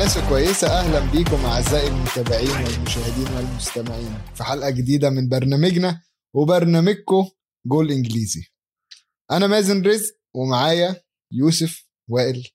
الناس 0.00 0.16
الكويسة. 0.16 0.68
أهلا 0.68 1.12
بيكم 1.12 1.44
أعزائي 1.44 1.88
المتابعين 1.88 2.50
والمشاهدين 2.50 3.36
والمستمعين 3.36 4.18
في 4.34 4.44
حلقة 4.44 4.70
جديدة 4.70 5.10
من 5.10 5.28
برنامجنا 5.28 6.02
وبرنامجكم 6.34 7.28
جول 7.66 7.90
إنجليزي. 7.90 8.40
أنا 9.30 9.46
مازن 9.46 9.82
رزق 9.82 10.14
ومعايا 10.34 10.96
يوسف 11.32 11.86
وائل 12.08 12.48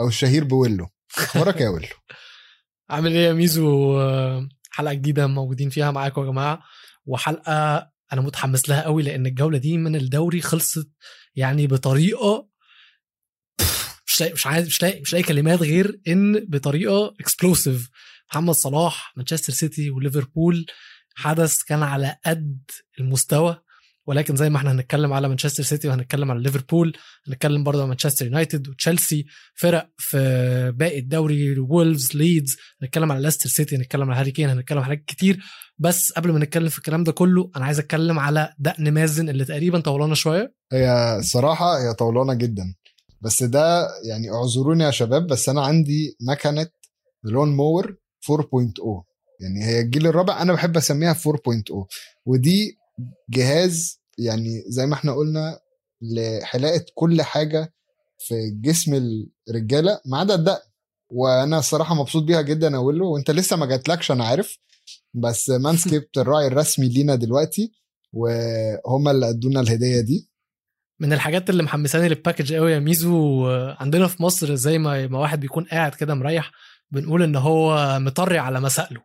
أو 0.00 0.08
الشهير 0.08 0.44
بويلو. 0.44 0.88
أخبارك 1.18 1.60
يا 1.60 1.68
ويلو؟ 1.68 1.88
عامل 2.90 3.12
إيه 3.12 3.26
يا 3.26 3.32
ميزو؟ 3.32 4.00
حلقة 4.70 4.94
جديدة 4.94 5.26
موجودين 5.26 5.70
فيها 5.70 5.90
معاكم 5.90 6.20
يا 6.20 6.26
جماعة. 6.26 6.62
وحلقة 7.06 7.90
أنا 8.12 8.20
متحمس 8.20 8.68
لها 8.68 8.82
قوي 8.82 9.02
لأن 9.02 9.26
الجولة 9.26 9.58
دي 9.58 9.78
من 9.78 9.96
الدوري 9.96 10.40
خلصت 10.40 10.90
يعني 11.34 11.66
بطريقة 11.66 12.49
مش 14.22 14.32
مش 14.32 14.46
عايز 14.46 14.66
مش 14.66 14.82
لاقي 14.82 15.00
مش 15.00 15.12
لاقي 15.12 15.22
كلمات 15.22 15.62
غير 15.62 16.00
إن 16.08 16.44
بطريقة 16.48 17.14
explosive 17.20 17.88
محمد 18.30 18.54
صلاح 18.54 19.12
مانشستر 19.16 19.52
سيتي 19.52 19.90
وليفربول 19.90 20.66
حدث 21.14 21.62
كان 21.62 21.82
على 21.82 22.16
قد 22.26 22.58
المستوى 23.00 23.56
ولكن 24.06 24.36
زي 24.36 24.50
ما 24.50 24.56
إحنا 24.56 24.72
هنتكلم 24.72 25.12
على 25.12 25.28
مانشستر 25.28 25.62
سيتي 25.62 25.88
وهنتكلم 25.88 26.30
على 26.30 26.42
ليفربول 26.42 26.96
هنتكلم 27.28 27.64
برضه 27.64 27.78
على 27.80 27.88
مانشستر 27.88 28.26
يونايتد 28.26 28.68
وتشيلسي 28.68 29.26
فرق 29.54 29.90
في 29.98 30.72
باقي 30.76 30.98
الدوري 30.98 31.58
وولفز 31.58 32.16
ليدز 32.16 32.56
هنتكلم 32.82 33.12
على 33.12 33.22
ليستر 33.22 33.48
سيتي 33.48 33.76
هنتكلم 33.76 34.10
على 34.10 34.20
هاري 34.20 34.30
كين 34.30 34.48
هنتكلم 34.48 34.78
على 34.78 34.86
حاجات 34.86 35.04
كتير. 35.06 35.38
بس 35.78 36.12
قبل 36.12 36.32
ما 36.32 36.38
نتكلم 36.38 36.68
في 36.68 36.78
الكلام 36.78 37.04
ده 37.04 37.12
كله 37.12 37.50
أنا 37.56 37.64
عايز 37.64 37.78
أتكلم 37.78 38.18
على 38.18 38.54
دقن 38.58 38.90
مازن 38.90 39.28
اللي 39.28 39.44
تقريبا 39.44 39.80
طولانا 39.80 40.14
شوية. 40.14 40.54
هي 40.72 41.16
الصراحة 41.18 41.78
هي 41.78 41.94
طولانة 41.94 42.34
جدا. 42.34 42.74
بس 43.20 43.42
ده 43.42 43.88
يعني 44.04 44.30
اعذروني 44.30 44.84
يا 44.84 44.90
شباب 44.90 45.26
بس 45.26 45.48
أنا 45.48 45.62
عندي 45.62 46.16
مكنة 46.20 46.68
Lawn 47.24 47.56
Mower 47.56 47.96
4.0 48.32 48.40
يعني 49.40 49.64
هي 49.64 49.80
الجيل 49.80 50.06
الرابع 50.06 50.42
أنا 50.42 50.52
بحب 50.52 50.76
أسميها 50.76 51.14
4.0 51.14 51.20
ودي 52.26 52.78
جهاز 53.30 54.00
يعني 54.18 54.64
زي 54.68 54.86
ما 54.86 54.94
إحنا 54.94 55.12
قلنا 55.12 55.60
لحلاقة 56.02 56.84
كل 56.94 57.22
حاجة 57.22 57.72
في 58.18 58.50
جسم 58.50 58.94
الرجالة 59.48 60.00
ما 60.06 60.18
عدا 60.18 60.34
الدقن. 60.34 60.70
وأنا 61.10 61.58
الصراحه 61.58 61.94
مبسوط 61.94 62.22
بيها 62.22 62.40
جدا 62.40 62.68
يا 62.68 62.78
ويلو. 62.78 63.12
وأنت 63.12 63.30
لسه 63.30 63.56
ما 63.56 63.66
جاتلكش 63.66 64.10
أنا 64.10 64.24
عارف. 64.24 64.58
بس 65.14 65.50
Manscaped 65.64 66.18
الراعي 66.18 66.46
الرسمي 66.46 66.88
لينا 66.88 67.14
دلوقتي. 67.14 67.72
وهم 68.12 69.08
اللي 69.08 69.28
أدونا 69.28 69.60
الهديه 69.60 70.00
دي. 70.00 70.29
من 71.00 71.12
الحاجات 71.12 71.50
اللي 71.50 71.62
محمساني 71.62 72.08
لل 72.08 72.18
package 72.18 72.52
قوي 72.54 72.72
يا 72.72 72.78
ميزو 72.78 73.46
عندنا 73.80 74.06
في 74.06 74.22
مصر 74.22 74.54
زي 74.54 74.78
ما 74.78 75.06
ما 75.06 75.18
واحد 75.18 75.40
بيكون 75.40 75.64
قاعد 75.64 75.94
كده 75.94 76.14
مريح 76.14 76.50
بنقول 76.90 77.22
إن 77.22 77.36
هو 77.36 77.98
مطري 78.00 78.38
على 78.38 78.60
مسائله. 78.60 79.00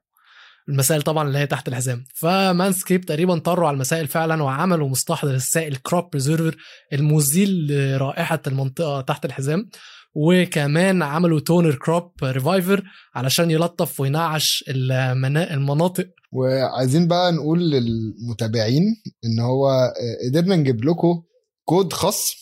المسائل 0.69 1.02
طبعا 1.02 1.27
اللي 1.27 1.39
هي 1.39 1.47
تحت 1.47 1.67
الحزام. 1.67 2.03
ف 2.16 2.24
Manscaped 2.24 3.05
تقريبا 3.05 3.37
طرّوا 3.39 3.67
على 3.67 3.75
المسائل 3.75 4.07
فعلا 4.07 4.43
وعملوا 4.43 4.89
مستحضر 4.89 5.33
السائل 5.33 5.75
Crop 5.75 6.09
Preserver 6.11 6.55
المزيل 6.93 7.67
لرائحة 7.71 8.41
المنطقة 8.47 9.02
تحت 9.02 9.25
الحزام. 9.25 9.69
وكمان 10.15 11.03
عملوا 11.03 11.39
toner 11.39 11.76
Crop 11.76 12.11
Reviver 12.23 12.83
علشان 13.15 13.52
يلطف 13.52 13.99
وينعش 13.99 14.64
المنا- 14.70 15.53
المناطق. 15.53 16.08
وعايزين 16.31 17.08
بقى 17.08 17.31
نقول 17.31 17.59
للمتابعين 17.71 18.83
إن 19.25 19.39
هو 19.39 19.70
آه، 19.70 20.30
قدرنا 20.30 20.55
نجيب 20.55 20.86
لكم 20.86 21.21
كود 21.65 21.93
خصم 21.93 22.36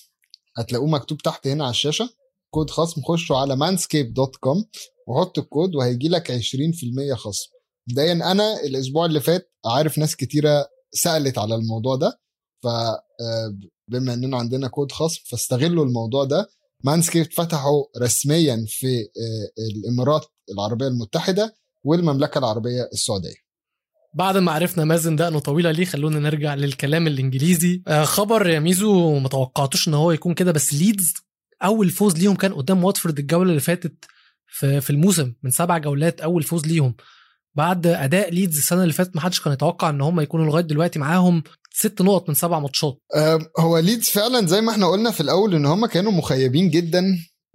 هتلاقوه 0.58 0.88
مكتوب 0.88 1.18
تحت 1.18 1.48
هنا 1.48 1.64
على 1.64 1.72
الشاشة. 1.72 2.10
كود 2.54 2.70
خصم 2.70 3.02
خشوا 3.02 3.38
على 3.38 3.56
manscaped.com 3.56 4.64
وحط 5.08 5.40
الكود 5.40 5.76
وهيجي 5.76 6.10
لك 6.10 6.32
20% 6.32 7.14
خصم. 7.16 7.50
مبدئيا 7.90 8.14
أنا 8.14 8.62
الأسبوع 8.64 9.06
اللي 9.06 9.20
فات 9.20 9.52
عارف 9.66 9.98
ناس 9.98 10.16
كتيرة 10.16 10.68
سألت 10.92 11.38
على 11.38 11.56
الموضوع 11.56 11.96
ده 11.96 12.20
ف 12.64 12.68
آه، 12.68 13.58
بما 13.88 14.14
إننا 14.14 14.38
عندنا 14.38 14.68
كود 14.68 14.92
خصم 14.92 15.22
فاستغلوا 15.26 15.86
الموضوع 15.86 16.24
ده. 16.24 16.50
Manscaped 16.84 17.34
فتحوا 17.34 17.84
رسميا 18.02 18.66
في 18.68 19.00
آه، 19.02 19.62
الإمارات 19.76 20.26
العربية 20.52 20.88
المتحدة 20.88 21.56
والمملكة 21.84 22.38
العربية 22.38 22.90
السعودية. 22.94 23.43
بعد 24.16 24.38
ما 24.38 24.52
عرفنا 24.52 24.84
مازن 24.86 25.16
دقنه 25.16 25.40
طويلة 25.40 25.72
ليه 25.72 25.86
خلونا 25.86 26.20
نرجع 26.20 26.54
للكلام 26.54 27.08
الإنجليزي. 27.08 27.82
آه 27.88 28.04
خبر 28.04 28.50
يا 28.50 28.60
ميزو 28.60 29.20
ما 29.20 29.30
توقعتوش 29.30 29.88
إن 29.88 29.94
هو 29.94 30.12
يكون 30.12 30.34
كده 30.34 30.52
بس 30.52 30.74
ليدز 30.74 31.14
أول 31.64 31.90
فوز 31.90 32.18
ليهم 32.18 32.36
كان 32.36 32.54
قدام 32.54 32.84
واتفورد 32.84 33.20
الجولة 33.20 33.50
اللي 33.50 33.62
فاتت 33.62 34.06
في 34.60 34.90
الموسم 34.90 35.34
من 35.44 35.52
سبع 35.52 35.78
جولات 35.78 36.22
أول 36.22 36.44
فوز 36.44 36.66
ليهم. 36.66 36.96
بعد 37.56 37.88
أداء 37.88 38.30
ليدز 38.30 38.58
السنة 38.58 38.82
اللي 38.82 38.94
فاتت 38.94 39.16
ما 39.16 39.22
حدش 39.22 39.42
كان 39.42 39.54
يتوقع 39.54 39.90
إن 39.90 40.02
هم 40.02 40.20
يكونوا 40.20 40.46
لغاية 40.46 40.64
دلوقتي 40.64 41.00
معاهم 41.00 41.44
ست 41.74 42.02
نقط 42.02 42.30
من 42.30 42.36
سبع 42.36 42.60
ماتشات. 42.60 42.98
آه، 43.16 43.40
هو 43.60 43.78
ليدز 43.80 44.10
فعلا 44.10 44.48
زي 44.48 44.62
ما 44.62 44.72
إحنا 44.72 44.88
قلنا 44.88 45.12
في 45.12 45.22
الأول 45.22 45.56
إن 45.56 45.66
هم 45.66 45.86
كانوا 45.86 46.12
مخيبين 46.12 46.70
جدا 46.70 47.04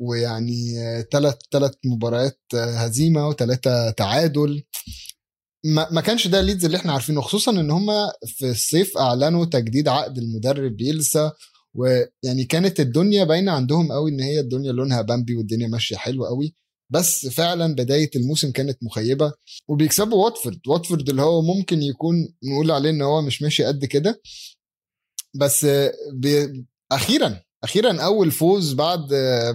ويعني 0.01 0.75
ثلاث 1.13 1.35
ثلاث 1.53 1.73
مباريات 1.85 2.41
آه، 2.55 2.77
هزيمة 2.77 3.29
وثلاثه 3.29 3.91
تعادل. 3.91 4.63
ما, 5.65 5.89
ما 5.91 6.01
كانش 6.01 6.27
ده 6.27 6.41
ليدز 6.41 6.65
اللي 6.65 6.77
إحنا 6.77 6.93
عارفينه 6.93 7.21
خصوصا 7.21 7.51
إن 7.51 7.71
هم 7.71 7.87
في 8.27 8.51
الصيف 8.51 8.99
أعلنوا 8.99 9.45
تجديد 9.45 9.89
عقد 9.89 10.19
المدرب 10.19 10.77
بيلسا 10.77 11.33
ويعني 11.75 12.45
كانت 12.49 12.81
الدنيا 12.81 13.25
باينة 13.25 13.53
عندهم 13.53 13.93
قوي 13.93 14.11
إن 14.11 14.21
هي 14.21 14.41
الدنيا 14.41 14.73
لونها 14.73 15.03
بامبي 15.03 15.37
والدنيا 15.37 15.69
ماشية 15.69 15.97
حلوة 15.97 16.29
قوي 16.29 16.55
بس 16.91 17.27
فعلا 17.27 17.75
بداية 17.75 18.11
الموسم 18.17 18.51
كانت 18.51 18.79
مخيبة. 18.83 19.33
وبيكسبوا 19.69 20.25
واتفورد 20.25 20.61
واتفورد 20.69 21.09
اللي 21.09 21.23
هو 21.23 21.43
ممكن 21.43 21.83
يكون 21.83 22.15
نقول 22.45 22.71
عليه 22.71 22.91
إن 22.91 23.03
هو 23.03 23.23
مش 23.23 23.43
ماشي 23.43 23.65
قد 23.65 23.85
كده 23.85 24.21
بس 25.35 25.67
بي... 26.13 26.67
أخيرا 26.93 27.41
أخيرا 27.65 28.01
أول 28.03 28.31
فوز 28.31 28.73
بعد 28.73 29.09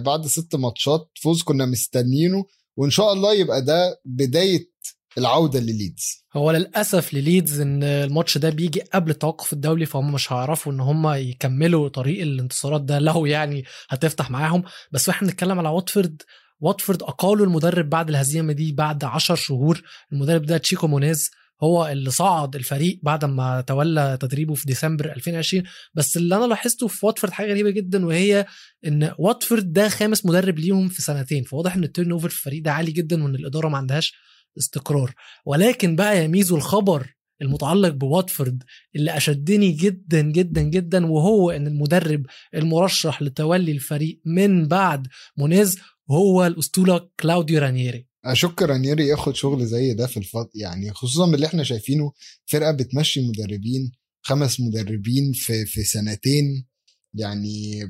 بعد 0.04 0.26
ست 0.26 0.54
ماتشات 0.56 1.08
فوز 1.22 1.42
كنا 1.42 1.66
مستنيينه 1.66 2.44
وإن 2.78 2.90
شاء 2.90 3.12
الله 3.12 3.34
يبقى 3.34 3.62
ده 3.64 4.00
بداية 4.04 4.73
العودة 5.18 5.60
لليدز. 5.60 6.24
هو 6.36 6.50
للأسف 6.50 7.14
لليدز 7.14 7.60
إن 7.60 7.82
الماتش 7.82 8.38
ده 8.38 8.50
بيجي 8.50 8.80
قبل 8.80 9.10
التوقف 9.10 9.52
الدولي 9.52 9.86
فهم 9.86 10.12
مش 10.12 10.32
هيعرفوا 10.32 10.72
إن 10.72 10.80
هم 10.80 11.08
يكملوا 11.14 11.88
طريق 11.88 12.22
الانتصارات 12.22 12.80
ده 12.80 12.98
لو 12.98 13.26
يعني 13.26 13.64
هتفتح 13.88 14.30
معاهم. 14.30 14.62
بس 14.92 15.08
إحنا 15.08 15.28
بنتكلم 15.28 15.58
على 15.58 15.68
واتفورد 15.68 16.22
واتفورد 16.60 17.02
اقالوا 17.02 17.46
المدرب 17.46 17.90
بعد 17.90 18.08
الهزيمة 18.08 18.52
دي 18.52 18.72
بعد 18.72 19.04
10 19.04 19.34
شهور. 19.34 19.82
المدرب 20.12 20.42
ده 20.42 20.56
تشيكو 20.58 20.86
مونيز 20.86 21.30
هو 21.62 21.86
اللي 21.86 22.10
صعد 22.10 22.56
الفريق 22.56 23.00
بعد 23.02 23.24
ما 23.24 23.60
تولى 23.60 24.18
تدريبه 24.20 24.54
في 24.54 24.66
ديسمبر 24.66 25.12
2020 25.12 25.64
بس 25.94 26.16
اللي 26.16 26.36
أنا 26.36 26.44
لاحظته 26.44 26.88
في 26.88 27.06
واتفورد 27.06 27.32
حاجة 27.32 27.50
غريبة 27.50 27.70
جدا 27.70 28.06
وهي 28.06 28.46
إن 28.86 29.12
واتفورد 29.18 29.72
ده 29.72 29.88
خامس 29.88 30.26
مدرب 30.26 30.58
ليهم 30.58 30.88
في 30.88 31.02
سنتين. 31.02 31.42
فواضح 31.44 31.74
إن 31.74 31.84
ال 31.84 32.12
turnover 32.12 32.28
في 32.28 32.36
الفريق 32.36 32.62
ده 32.62 32.72
عالي 32.72 32.92
جدا 32.92 33.24
وإن 33.24 33.34
الإدارة 33.34 33.68
ما 33.68 33.78
عندهاش 33.78 34.14
استقرار. 34.58 35.14
ولكن 35.46 35.96
بقى 35.96 36.22
يا 36.22 36.26
ميزو 36.26 36.56
الخبر 36.56 37.14
المتعلق 37.42 37.88
بواتفورد 37.88 38.62
اللي 38.96 39.16
شدني 39.16 39.72
جدا 39.72 40.20
جدا 40.20 40.62
جدا 40.62 41.06
وهو 41.06 41.50
إن 41.50 41.66
المدرب 41.66 42.26
المرشح 42.54 43.22
لتولي 43.22 43.72
الفريق 43.72 44.20
من 44.24 44.68
بعد 44.68 45.06
مونيز 45.36 45.78
هو 46.10 46.46
الأسطورة 46.46 47.10
كلاوديو 47.20 47.58
رانييري. 47.60 48.06
أشك 48.24 48.62
رانيري 48.62 49.06
ياخد 49.06 49.34
شغل 49.34 49.66
زي 49.66 49.94
ده 49.94 50.06
في 50.06 50.16
الفض 50.16 50.48
يعني 50.54 50.90
خصوصا 50.92 51.34
اللي 51.34 51.46
إحنا 51.46 51.62
شايفينه 51.62 52.12
فرقة 52.46 52.72
بتمشي 52.72 53.20
مدربين 53.28 53.92
خمس 54.22 54.60
مدربين 54.60 55.32
في 55.32 55.64
في 55.66 55.82
سنتين 55.84 56.66
يعني 57.14 57.80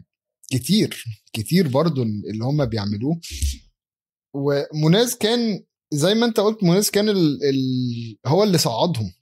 كتير 0.50 1.04
كتير 1.32 1.68
برضو 1.68 2.02
اللي 2.02 2.44
هم 2.44 2.64
بيعملوه. 2.64 3.20
ومناز 4.34 5.14
كان 5.14 5.64
زي 5.96 6.14
ما 6.14 6.26
انت 6.26 6.40
قلت 6.40 6.62
مناز 6.64 6.90
كان 6.90 7.08
ال 7.08 7.44
ال 7.44 8.16
هو 8.26 8.42
اللي 8.42 8.58
صعدهم. 8.58 9.12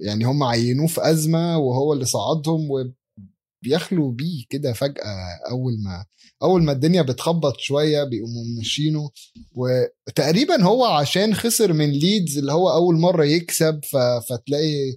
يعني 0.00 0.24
هم 0.24 0.42
عينوه 0.42 0.86
في 0.86 1.10
أزمة 1.10 1.58
وهو 1.58 1.92
اللي 1.92 2.04
صعدهم 2.04 2.68
وبيخلوا 2.70 4.12
بيه 4.12 4.44
كده 4.50 4.72
فجأة 4.72 5.28
أول 5.50 5.72
ما 5.84 6.06
أول 6.42 6.62
ما 6.62 6.72
الدنيا 6.72 7.02
بتخبط 7.02 7.56
شوية 7.60 8.04
بيقوموا 8.04 8.44
ماشيينه 8.56 9.10
وتقريبا 9.54 10.62
هو 10.64 10.84
عشان 10.84 11.34
خسر 11.34 11.72
من 11.72 11.90
ليدز 11.90 12.38
اللي 12.38 12.52
هو 12.52 12.70
أول 12.72 12.96
مرة 12.96 13.24
يكسب 13.24 13.80
ف... 13.84 13.96
فتلاقي 13.96 14.96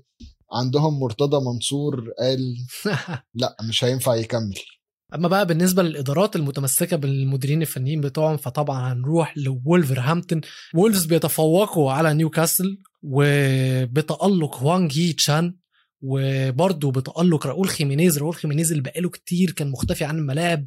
عندهم 0.53 0.99
مرتضى 0.99 1.45
منصور 1.45 2.11
قال 2.19 2.55
لا 3.41 3.57
مش 3.69 3.83
هينفع 3.83 4.15
يكمل. 4.15 4.59
أما 5.15 5.27
بقى 5.27 5.45
بالنسبة 5.45 5.83
للإدارات 5.83 6.35
المتمسكة 6.35 6.97
بالمديرين 6.97 7.61
الفنيين 7.61 8.01
بتوعهم 8.01 8.37
فطبعا 8.37 8.93
هنروح 8.93 9.33
لولفرهامبتون. 9.37 10.41
وولفز 10.73 11.05
بيتفوقوا 11.05 11.91
على 11.91 12.13
نيوكاسل 12.13 12.79
وبتألق 13.03 14.57
هوانج 14.57 14.99
هي 14.99 15.13
تشان 15.13 15.55
وبرضه 16.01 16.91
بتألق 16.91 17.47
راؤول 17.47 17.69
خيمينيز. 17.69 18.17
راؤول 18.17 18.35
خيمينيز 18.35 18.71
اللي 18.71 18.83
بقاله 18.83 19.09
كتير 19.09 19.51
كان 19.51 19.71
مختفي 19.71 20.03
عن 20.03 20.17
الملاعب. 20.17 20.65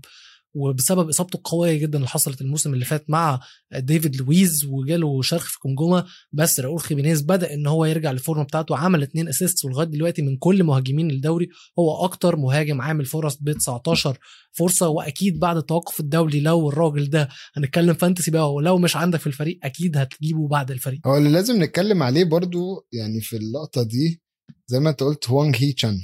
وبسبب 0.54 1.08
إصابته 1.08 1.36
القوية 1.36 1.76
جدا 1.78 1.98
اللي 1.98 2.08
حصلت 2.08 2.40
الموسم 2.40 2.74
اللي 2.74 2.84
فات 2.84 3.10
مع 3.10 3.40
ديفيد 3.78 4.16
لويز 4.16 4.64
وجاله 4.64 5.22
شرخ 5.22 5.44
في 5.44 5.56
الجمجمه 5.66 6.04
بس 6.32 6.60
راؤول 6.60 6.80
خيمينيز 6.80 7.22
بدأ 7.22 7.54
إن 7.54 7.66
هو 7.66 7.84
يرجع 7.84 8.10
للفورمة 8.12 8.44
بتاعته 8.44 8.76
عمل 8.76 9.02
اتنين 9.02 9.28
assists 9.28 9.64
ولغاية 9.64 9.86
دلوقتي 9.86 10.22
من 10.22 10.36
كل 10.36 10.64
مهاجمين 10.64 11.10
الدوري 11.10 11.48
هو 11.78 12.04
أكتر 12.04 12.36
مهاجم 12.36 12.80
عامل 12.80 13.04
فرص 13.04 13.36
ب 13.40 13.52
19 13.52 14.18
فرصة. 14.52 14.88
وأكيد 14.88 15.38
بعد 15.38 15.56
التوقف 15.56 16.00
الدولي 16.00 16.40
لو 16.40 16.68
الراجل 16.68 17.10
ده 17.10 17.28
هنتكلم 17.56 17.94
fantasy 17.94 18.30
بقى 18.30 18.52
ولو 18.54 18.78
مش 18.78 18.96
عندك 18.96 19.20
في 19.20 19.26
الفريق 19.26 19.58
أكيد 19.62 19.96
هتجيبه 19.96 20.48
بعد 20.48 20.70
الفريق. 20.70 21.00
هو 21.06 21.16
اللي 21.16 21.30
لازم 21.30 21.62
نتكلم 21.62 22.02
عليه 22.02 22.24
برضو 22.24 22.86
يعني 22.92 23.20
في 23.20 23.36
اللقطة 23.36 23.82
دي 23.82 24.22
زي 24.66 24.80
ما 24.80 24.90
أنت 24.90 25.02
قلت 25.02 25.30
هوانج 25.30 25.56
هي 25.58 25.72
تشان. 25.72 25.98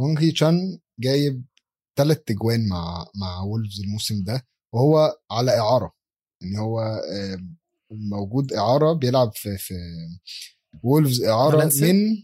هوانج 0.00 0.18
هي 0.18 0.30
تشان 0.32 0.78
جايب 1.00 1.44
ثلاث 2.00 2.18
تجوان 2.26 2.68
مع 2.68 3.06
مع 3.14 3.40
وولفز 3.42 3.80
الموسم 3.80 4.24
ده 4.24 4.46
وهو 4.74 5.18
على 5.30 5.58
إعارة. 5.58 5.92
إن 6.42 6.56
هو 6.56 7.00
موجود 7.90 8.52
إعارة 8.52 8.92
بيلعب 8.92 9.32
في 9.34 9.58
في 9.58 9.74
وولفز 10.82 11.22
إعارة؟ 11.22 11.56
من 11.80 12.16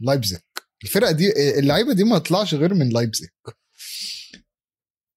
لايبزيج. 0.00 0.38
الفرقة 0.84 1.12
دي 1.12 1.58
اللعيبة 1.58 1.92
دي 1.92 2.04
ما 2.04 2.18
تطلعش 2.18 2.54
غير 2.54 2.74
من 2.74 2.88
لايبزيج. 2.88 3.28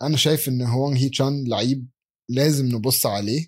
أنا 0.02 0.18
شايف 0.18 0.48
إن 0.50 0.62
هوانج 0.62 0.98
هي 0.98 1.10
تشان 1.10 1.48
لعيب 1.48 1.90
لازم 2.30 2.66
نبص 2.66 3.06
عليه. 3.06 3.48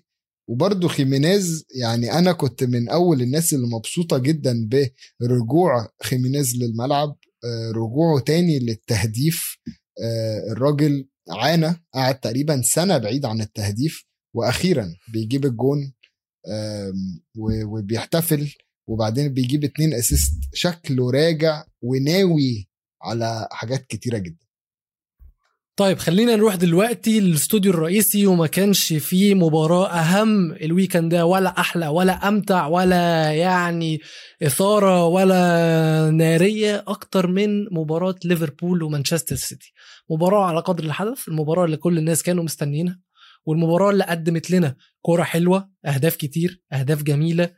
وبرده 0.50 0.88
خيمينيز 0.88 1.64
يعني 1.74 2.12
أنا 2.12 2.32
كنت 2.32 2.64
من 2.64 2.88
أول 2.88 3.22
الناس 3.22 3.54
اللي 3.54 3.66
مبسوطة 3.66 4.18
جدا 4.18 4.68
برجوع 5.20 5.88
خيمينيز 6.02 6.56
للملعب 6.56 7.16
آه، 7.44 7.70
رجوعه 7.70 8.20
تاني 8.20 8.58
للتهديف 8.58 9.58
الراجل 10.52 11.08
عانى 11.30 11.84
قعد 11.94 12.20
تقريبا 12.20 12.62
سنة 12.62 12.98
بعيد 12.98 13.24
عن 13.24 13.40
التهديف 13.40 14.04
وأخيرا 14.34 14.94
بيجيب 15.12 15.44
الجون 15.46 15.92
وبيحتفل 17.66 18.54
وبعدين 18.88 19.34
بيجيب 19.34 19.64
اتنين 19.64 19.94
assist 19.94 20.34
شكله 20.54 21.10
راجع 21.10 21.64
وناوي 21.82 22.68
على 23.02 23.48
حاجات 23.52 23.86
كتيرة 23.86 24.18
جدا. 24.18 24.47
طيب 25.78 25.98
خلينا 25.98 26.36
نروح 26.36 26.54
دلوقتي 26.54 27.20
للاستوديو 27.20 27.72
الرئيسي 27.72 28.26
وما 28.26 28.46
كانش 28.46 28.92
فيه 28.92 29.34
مباراة 29.34 29.88
أهم. 29.88 30.52
ال 30.52 30.59
weekend 30.59 31.10
ده 31.14 31.26
ولا 31.26 31.60
أحلى 31.60 31.88
ولا 31.88 32.28
أمتع 32.28 32.66
ولا 32.66 33.32
يعني 33.32 34.00
إثارة 34.42 35.04
ولا 35.06 36.10
نارية 36.10 36.84
أكتر 36.88 37.26
من 37.26 37.64
مباراة 37.74 38.14
ليفربول 38.24 38.82
ومانشستر 38.82 39.36
سيتي. 39.36 39.72
مباراة 40.10 40.44
على 40.44 40.60
قدر 40.60 40.84
الحدث 40.84 41.28
المباراة 41.28 41.64
اللي 41.64 41.76
كل 41.76 41.98
الناس 41.98 42.22
كانوا 42.22 42.44
مستنيينها 42.44 43.00
والمباراة 43.46 43.90
اللي 43.90 44.04
قدمت 44.04 44.50
لنا 44.50 44.76
كرة 45.02 45.22
حلوة 45.22 45.68
أهداف 45.86 46.16
كتير 46.16 46.62
أهداف 46.72 47.02
جميلة 47.02 47.50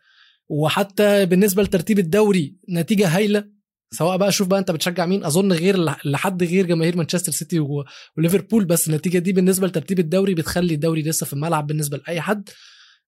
وحتى 0.48 1.26
بالنسبة 1.26 1.62
لترتيب 1.62 1.98
الدوري 1.98 2.56
نتيجة 2.70 3.08
هايلة. 3.16 3.59
سواء 3.92 4.16
بقى 4.16 4.32
شوف 4.32 4.48
بقى 4.48 4.58
انت 4.58 4.70
بتشجع 4.70 5.06
مين 5.06 5.24
أظن 5.24 5.52
غير 5.52 5.76
لحد 6.04 6.42
غير 6.42 6.66
جماهير 6.66 6.96
مانشستر 6.96 7.32
سيتي 7.32 7.60
وليفربول 8.16 8.64
بس 8.64 8.88
النتيجة 8.88 9.18
دي 9.18 9.32
بالنسبة 9.32 9.66
لترتيب 9.66 9.98
الدوري 9.98 10.34
بتخلي 10.34 10.74
الدوري 10.74 11.02
لسه 11.02 11.26
في 11.26 11.32
الملعب 11.32 11.66
بالنسبة 11.66 11.96
لأي 11.96 12.20
حد 12.20 12.48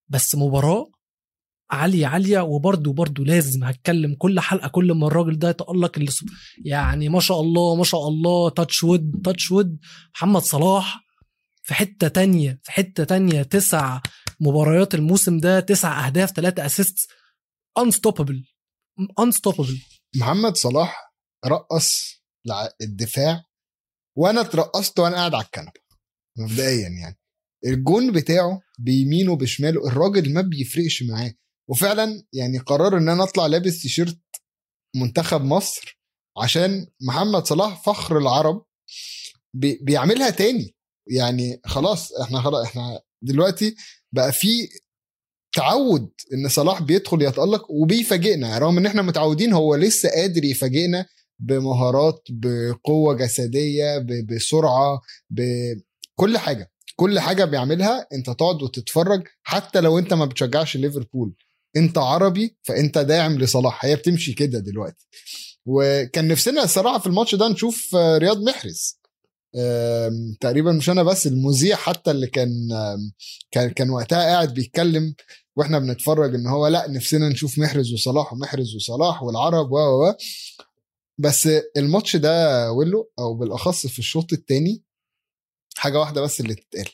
بس 0.08 0.34
مباراة 0.34 0.90
عالية 1.70 2.06
عالية 2.06 2.40
وبرده 2.40 2.92
برده 2.92 3.24
لازم 3.24 3.64
هتكلم 3.64 4.14
كل 4.14 4.40
حلقة 4.40 4.68
كل 4.68 4.92
ما 4.92 5.06
الراجل 5.06 5.38
ده 5.38 5.48
يتألق 5.50 5.98
يعني 6.64 7.08
ما 7.08 7.20
شاء 7.20 7.40
الله 7.40 7.74
ما 7.76 7.84
شاء 7.84 8.08
الله 8.08 8.50
touch 8.50 8.84
wood 8.84 9.20
touch 9.24 9.50
wood 9.50 9.78
محمد 10.14 10.42
صلاح 10.42 11.00
في 11.62 11.74
حتة 11.74 12.08
تانية 12.08 12.60
في 12.62 12.72
حتة 12.72 13.04
تانية 13.04 13.42
تسع 13.42 14.00
مباريات 14.40 14.94
الموسم 14.94 15.38
ده 15.38 15.60
تسع 15.60 16.06
أهداف 16.06 16.30
ثلاثة 16.30 16.66
assist 16.66 17.10
unstoppable 17.78 18.44
unstoppable 19.20 19.78
محمد 20.16 20.56
صلاح 20.56 21.14
رقص 21.46 22.22
الدفاع 22.82 23.44
وأنا 24.18 24.40
اترقصت 24.40 24.98
وأنا 24.98 25.16
قاعد 25.16 25.34
على 25.34 25.44
الكنبة 25.44 25.72
مبدئيا 26.38 26.88
يعني. 26.88 27.18
الجون 27.66 28.12
بتاعه 28.12 28.60
بيمينه 28.78 29.36
بشماله 29.36 29.86
الراجل 29.88 30.32
ما 30.34 30.40
بيفرقش 30.40 31.02
معاه. 31.02 31.34
وفعلا 31.70 32.22
يعني 32.32 32.58
قرر 32.58 32.98
إن 32.98 33.08
أنا 33.08 33.22
أطلع 33.22 33.46
لابس 33.46 33.82
تيشيرت 33.82 34.18
منتخب 34.96 35.44
مصر 35.44 36.00
عشان 36.42 36.86
محمد 37.00 37.46
صلاح 37.46 37.82
فخر 37.82 38.18
العرب 38.18 38.64
بي 39.54 39.78
بيعملها 39.82 40.30
تاني. 40.30 40.74
يعني 41.10 41.60
خلاص 41.64 42.12
إحنا 42.12 42.40
خلاص 42.40 42.66
إحنا 42.66 43.00
دلوقتي 43.24 43.74
بقى 44.14 44.32
في 44.32 44.68
تعود 45.52 46.10
إن 46.34 46.48
صلاح 46.48 46.82
بيدخل 46.82 47.22
يتألق 47.22 47.70
وبيفاجئنا 47.70 48.58
رغم 48.58 48.78
إن 48.78 48.86
إحنا 48.86 49.02
متعودين 49.02 49.52
هو 49.52 49.74
لسه 49.74 50.08
قادر 50.08 50.44
يفاجئنا 50.44 51.06
بمهارات 51.38 52.22
بقوة 52.30 53.14
جسدية 53.14 54.06
بسرعة 54.28 55.00
بكل 55.30 56.38
حاجة. 56.38 56.70
كل 56.96 57.20
حاجة 57.20 57.44
بيعملها 57.44 58.06
أنت 58.12 58.30
تقعد 58.30 58.62
وتتفرج 58.62 59.22
حتى 59.42 59.80
لو 59.80 59.98
أنت 59.98 60.14
ما 60.14 60.24
بتشجعش 60.24 60.76
ليفربول. 60.76 61.34
أنت 61.76 61.98
عربي 61.98 62.56
فأنت 62.62 62.98
داعم 62.98 63.38
لصلاح. 63.38 63.84
هي 63.84 63.96
بتمشي 63.96 64.32
كده 64.32 64.58
دلوقتي. 64.58 65.06
وكان 65.66 66.28
نفسنا 66.28 66.64
الصراحه 66.64 66.98
في 66.98 67.06
الماتش 67.06 67.34
ده 67.34 67.48
نشوف 67.48 67.96
آه، 67.96 68.18
رياض 68.18 68.42
محرز. 68.42 69.01
تقريبا 70.40 70.72
مش 70.72 70.90
أنا 70.90 71.02
بس 71.02 71.26
المذيع 71.26 71.76
حتى 71.76 72.10
اللي 72.10 72.26
كان 72.26 72.68
كان 73.50 73.70
كان 73.70 73.90
وقتها 73.90 74.18
قاعد 74.18 74.54
بيتكلم 74.54 75.14
وإحنا 75.56 75.78
بنتفرج 75.78 76.34
إن 76.34 76.46
هو 76.46 76.66
لا 76.66 76.90
نفسنا 76.90 77.28
نشوف 77.28 77.58
محرز 77.58 77.92
وصلاح 77.92 78.32
ومحرز 78.32 78.74
وصلاح 78.76 79.22
والعرب 79.22 79.72
و 79.72 79.76
و 79.76 80.08
و. 80.08 80.14
بس 81.18 81.48
الماتش 81.76 82.16
ده 82.16 82.72
ويلو 82.72 83.10
أو 83.18 83.34
بالأخص 83.34 83.86
في 83.86 83.98
الشوط 83.98 84.32
الثاني 84.32 84.82
حاجة 85.76 85.98
واحدة 86.00 86.20
بس 86.20 86.40
اللي 86.40 86.54
تتقال. 86.54 86.88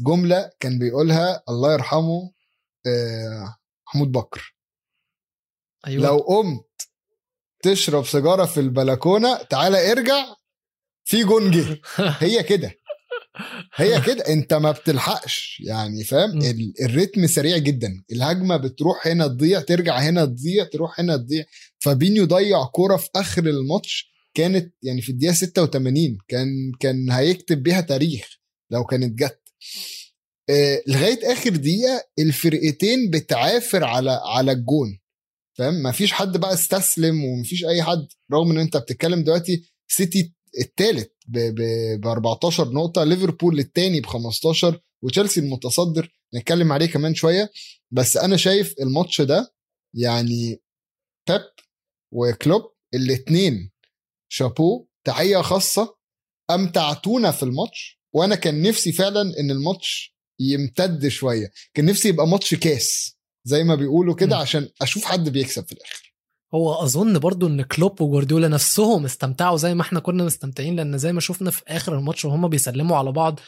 جملة 0.00 0.50
كان 0.60 0.78
بيقولها 0.78 1.42
الله 1.48 1.72
يرحمه 1.72 2.32
آه، 2.86 3.56
محمود 3.88 4.12
بكر. 4.12 4.54
أيوه. 5.86 6.04
لو 6.04 6.16
قمت 6.18 6.64
تشرب 7.62 8.04
سيجارة 8.06 8.44
في 8.44 8.60
البلكونة 8.60 9.42
تعالى 9.42 9.92
ارجع 9.92 10.34
في 11.08 11.24
جون 11.24 11.50
جه 11.50 11.80
هي 12.20 12.42
كده. 12.42 12.72
هي 13.74 14.00
كده. 14.00 14.24
انت 14.28 14.54
ما 14.54 14.72
بتلحقش. 14.72 15.62
يعني 15.66 16.04
فاهم؟ 16.04 16.38
الريتم 16.82 17.26
سريع 17.26 17.58
جدا. 17.58 18.02
الهجمة 18.12 18.56
بتروح 18.56 19.06
هنا 19.06 19.26
تضيع 19.26 19.60
ترجع 19.60 19.98
هنا 19.98 20.24
تضيع 20.24 20.64
تروح 20.64 21.00
هنا 21.00 21.16
تضيع. 21.16 21.44
فابينيو 21.78 22.24
ضيع 22.24 22.64
كوره 22.64 22.96
في 22.96 23.08
آخر 23.16 23.42
الماتش 23.46 24.12
كانت 24.34 24.74
يعني 24.82 25.00
في 25.02 25.08
الدقيقة 25.12 25.32
86 25.34 26.18
كان 26.28 26.46
كان 26.80 27.10
هيكتب 27.10 27.62
بيها 27.62 27.80
تاريخ 27.80 28.28
لو 28.70 28.84
كانت 28.84 29.18
جت. 29.18 29.40
آه 30.50 30.82
لغاية 30.86 31.32
آخر 31.32 31.50
دقيقة 31.50 32.04
الفرقتين 32.18 33.10
بتعافر 33.10 33.84
على 33.84 34.20
على 34.24 34.52
الجون. 34.52 34.98
فاهم؟ 35.58 35.74
ما 35.74 35.92
فيش 35.92 36.12
حد 36.12 36.36
بقى 36.36 36.54
استسلم 36.54 37.24
ومفيش 37.24 37.64
أي 37.64 37.82
حد 37.82 38.06
رغم 38.32 38.50
إن 38.50 38.58
أنت 38.58 38.76
بتتكلم 38.76 39.22
دلوقتي 39.24 39.72
سيتي 39.88 40.37
الثالث 40.60 41.06
ب 41.28 42.06
14 42.06 42.72
نقطة 42.72 43.04
ليفربول 43.04 43.58
الثاني 43.58 44.00
ب 44.00 44.06
15 44.06 44.80
وتشيلسي 45.02 45.40
المتصدر 45.40 46.12
نتكلم 46.34 46.72
عليه 46.72 46.86
كمان 46.86 47.14
شوية. 47.14 47.50
بس 47.90 48.16
أنا 48.16 48.36
شايف 48.36 48.74
الماتش 48.80 49.20
ده 49.20 49.54
يعني 49.94 50.62
بيب 51.28 51.40
وكلوب 52.12 52.62
الاثنين 52.94 53.70
شابو 54.32 54.86
تحية 55.04 55.38
خاصة 55.42 55.96
أمتعتونا 56.50 57.30
في 57.30 57.42
الماتش 57.42 58.00
وأنا 58.14 58.34
كان 58.34 58.62
نفسي 58.62 58.92
فعلا 58.92 59.20
إن 59.40 59.50
الماتش 59.50 60.16
يمتد 60.40 61.08
شوية. 61.08 61.50
كان 61.74 61.84
نفسي 61.84 62.08
يبقى 62.08 62.26
ماتش 62.28 62.54
كاس 62.54 63.16
زي 63.44 63.64
ما 63.64 63.74
بيقولوا 63.74 64.14
كده. 64.14 64.36
عشان 64.36 64.68
أشوف 64.82 65.04
حد 65.04 65.28
بيكسب 65.28 65.66
في 65.66 65.72
الآخر. 65.72 66.07
هو 66.54 66.72
أظن 66.74 67.18
برضو 67.18 67.46
إن 67.46 67.62
كلوب 67.62 68.00
وجوارديولا 68.00 68.48
نفسهم 68.48 69.04
استمتعوا 69.04 69.56
زي 69.56 69.74
ما 69.74 69.82
إحنا 69.82 70.00
كنا 70.00 70.24
مستمتعين 70.24 70.76
لأن 70.76 70.98
زي 70.98 71.12
ما 71.12 71.20
شفنا 71.20 71.50
في 71.50 71.62
آخر 71.68 71.98
الماتش 71.98 72.24
وهم 72.24 72.48
بيسلموا 72.48 72.96
على 72.96 73.12
بعض 73.12 73.40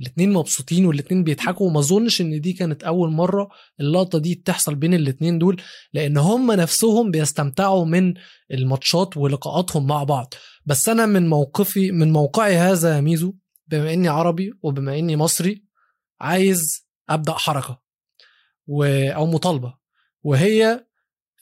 الاتنين 0.00 0.32
مبسوطين 0.32 0.86
والاتنين 0.86 1.24
بيضحكوا 1.24 1.66
وما 1.66 1.78
أظنش 1.80 2.20
إن 2.20 2.40
دي 2.40 2.52
كانت 2.52 2.84
أول 2.84 3.10
مرة 3.10 3.48
اللقطة 3.80 4.18
دي 4.18 4.34
تحصل 4.34 4.74
بين 4.74 4.94
الاتنين 4.94 5.38
دول 5.38 5.60
لأن 5.92 6.16
هم 6.16 6.52
نفسهم 6.52 7.10
بيستمتعوا 7.10 7.84
من 7.84 8.14
الماتشات 8.50 9.16
ولقاءاتهم 9.16 9.86
مع 9.86 10.04
بعض. 10.04 10.34
بس 10.66 10.88
أنا 10.88 11.06
من 11.06 11.28
موقفي 11.28 11.92
من 11.92 12.12
موقعي 12.12 12.56
هذا 12.56 12.96
يا 12.96 13.00
ميزو 13.00 13.34
بما 13.68 13.92
إني 13.92 14.08
عربي 14.08 14.52
وبما 14.62 14.98
إني 14.98 15.16
مصري 15.16 15.64
عايز 16.20 16.86
أبدأ 17.10 17.32
حركة 17.32 17.80
و... 18.66 18.84
أو 18.84 19.26
مطالبة 19.26 19.74
وهي 20.22 20.84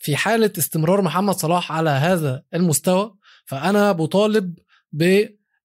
في 0.03 0.17
حالة 0.17 0.53
استمرار 0.59 1.03
محمد 1.03 1.35
صلاح 1.35 1.73
على 1.73 1.91
هذا 1.91 2.43
المستوى 2.55 3.15
فأنا 3.45 3.93
بطالب 3.93 4.59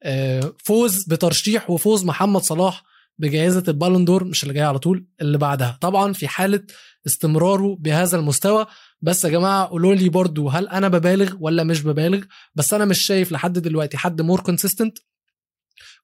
آه، 0.03 0.53
فوز 0.65 1.03
بترشيح 1.03 1.69
وفوز 1.69 2.05
محمد 2.05 2.41
صلاح 2.41 2.83
بجائزة 3.19 3.63
ال 3.67 3.73
Ballon 3.73 4.05
d'Or 4.05 4.23
مش 4.23 4.43
اللي 4.43 4.53
جاية 4.53 4.65
على 4.65 4.79
طول 4.79 5.05
اللي 5.21 5.37
بعدها. 5.37 5.77
طبعا 5.81 6.13
في 6.13 6.27
حالة 6.27 6.63
استمراره 7.05 7.75
بهذا 7.79 8.17
المستوى 8.17 8.65
بس 9.01 9.25
يا 9.25 9.29
جماعة 9.29 9.65
قولوا 9.67 9.95
لي 9.95 10.09
برضو 10.09 10.49
هل 10.49 10.67
أنا 10.67 10.87
ببالغ 10.87 11.35
ولا 11.39 11.63
مش 11.63 11.81
ببالغ؟ 11.81 12.23
بس 12.55 12.73
أنا 12.73 12.85
مش 12.85 13.05
شايف 13.05 13.31
لحد 13.31 13.59
دلوقتي 13.59 13.97
حد 13.97 14.21
more 14.21 14.39
consistent 14.39 14.97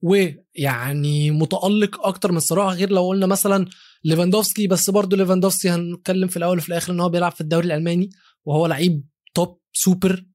ويعني 0.01 1.31
متألق 1.31 2.07
أكتر 2.07 2.31
من 2.31 2.37
الصراحه 2.37 2.73
غير 2.73 2.89
لو 2.89 3.07
قلنا 3.07 3.25
مثلا 3.25 3.67
ليفاندوفسكي 4.03 4.67
بس 4.67 4.89
برضو 4.89 5.15
ليفاندوفسكي 5.15 5.69
هنتكلم 5.69 6.27
في 6.27 6.37
الأول 6.37 6.57
وفي 6.57 6.69
الآخر 6.69 6.93
إن 6.93 6.99
هو 6.99 7.09
بيلعب 7.09 7.31
في 7.31 7.41
الدوري 7.41 7.65
الألماني 7.65 8.09
وهو 8.45 8.65
لعيب 8.67 9.05
top 9.33 9.59
super 9.73 10.25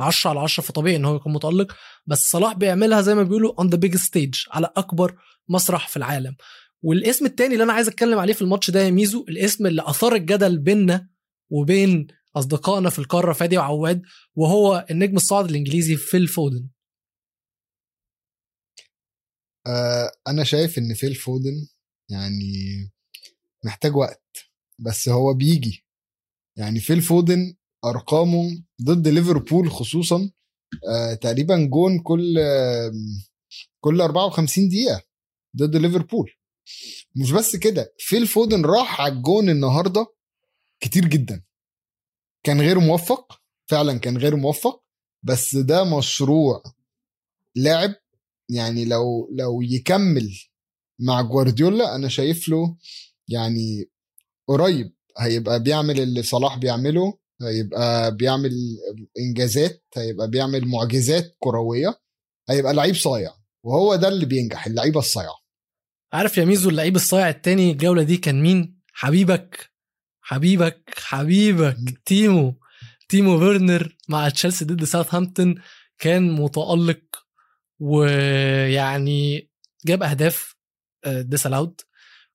10 0.00 0.30
على 0.30 0.40
10 0.40 0.62
فطبيعي 0.62 0.96
إن 0.96 1.04
هو 1.04 1.16
يكون 1.16 1.32
متألق 1.32 1.76
بس 2.06 2.28
صلاح 2.28 2.52
بيعملها 2.52 3.00
زي 3.00 3.14
ما 3.14 3.22
بيقولوا 3.22 3.54
on 3.58 3.68
the 3.68 3.76
big 3.76 3.96
stage 3.96 4.34
على 4.50 4.72
أكبر 4.76 5.18
مسرح 5.48 5.88
في 5.88 5.96
العالم. 5.96 6.36
والاسم 6.82 7.26
التاني 7.26 7.52
اللي 7.52 7.64
أنا 7.64 7.72
عايز 7.72 7.88
أتكلم 7.88 8.18
عليه 8.18 8.32
في 8.32 8.42
الماتش 8.42 8.70
ده 8.70 8.80
يا 8.80 8.90
ميزو 8.90 9.24
الاسم 9.28 9.66
اللي 9.66 9.82
أثار 9.86 10.14
الجدل 10.14 10.58
بيننا 10.58 11.08
وبين 11.50 12.06
أصدقائنا 12.36 12.90
في 12.90 12.98
القارة 12.98 13.32
فادي 13.32 13.58
وعواد 13.58 14.02
وهو 14.34 14.86
النجم 14.90 15.16
الصاعد 15.16 15.48
الإنجليزي 15.50 15.96
فيل 15.96 16.26
فودن 16.28 16.68
آه 19.66 20.10
أنا 20.28 20.44
شايف 20.44 20.78
إن 20.78 20.94
فيل 20.94 21.14
فودن 21.14 21.66
يعني 22.10 22.52
محتاج 23.64 23.96
وقت 23.96 24.36
بس 24.78 25.08
هو 25.08 25.34
بيجي. 25.34 25.84
يعني 26.56 26.80
فيل 26.80 27.02
فودن 27.02 27.54
أرقامه 27.84 28.62
ضد 28.82 29.08
ليفربول 29.08 29.70
خصوصا 29.70 30.30
آه 30.88 31.14
تقريبا 31.14 31.66
جون 31.66 31.98
كل 31.98 32.38
آه 32.38 32.92
كل 33.80 34.00
54 34.00 34.68
دقيقة 34.68 35.02
ضد 35.56 35.76
ليفربول. 35.76 36.30
مش 37.16 37.32
بس 37.32 37.56
كده 37.56 37.94
فيل 37.98 38.26
فودن 38.26 38.64
راح 38.64 39.00
على 39.00 39.12
الجون 39.12 39.50
النهارده 39.50 40.06
كتير 40.80 41.04
جدا. 41.08 41.44
كان 42.42 42.60
غير 42.60 42.78
موفق 42.80 43.40
فعلا 43.70 43.98
كان 43.98 44.16
غير 44.18 44.36
موفق 44.36 44.84
بس 45.22 45.56
ده 45.56 45.98
مشروع 45.98 46.62
لاعب 47.56 47.94
يعني 48.50 48.84
لو 48.84 49.28
لو 49.32 49.62
يكمل 49.62 50.38
مع 51.00 51.20
جوارديولا 51.22 51.94
أنا 51.96 52.08
شايف 52.08 52.48
له 52.48 52.76
يعني 53.28 53.90
قريب. 54.48 54.92
هيبقى 55.18 55.62
بيعمل 55.62 56.00
اللي 56.00 56.22
صلاح 56.22 56.58
بيعمله 56.58 57.18
هيبقى 57.42 58.16
بيعمل 58.16 58.50
إنجازات 59.18 59.84
هيبقى 59.96 60.30
بيعمل 60.30 60.68
معجزات 60.68 61.36
كروية 61.38 62.00
هيبقى 62.50 62.74
لعيب 62.74 62.94
صايع 62.94 63.30
وهو 63.64 63.94
ده 63.96 64.08
اللي 64.08 64.26
بينجح 64.26 64.66
اللعيبة 64.66 64.98
الصايعة. 64.98 65.34
عارف 66.12 66.38
يا 66.38 66.44
ميزو 66.44 66.70
اللعيب 66.70 66.96
الصايع 66.96 67.28
التاني 67.28 67.70
الجولة 67.70 68.02
دي 68.02 68.16
كان 68.16 68.42
مين؟ 68.42 68.80
حبيبك 68.92 69.70
حبيبك 70.22 70.90
حبيبك 70.96 71.76
تيمو. 72.06 72.60
تيمو 73.08 73.38
فيرنر 73.38 73.96
مع 74.08 74.28
تشيلسي 74.28 74.64
ضد 74.64 74.84
ساوثهامبتون 74.84 75.54
كان 75.98 76.32
متألق 76.32 77.00
ويعني 77.80 79.50
جاب 79.86 80.02
أهداف 80.02 80.54
disallowed 81.06 81.80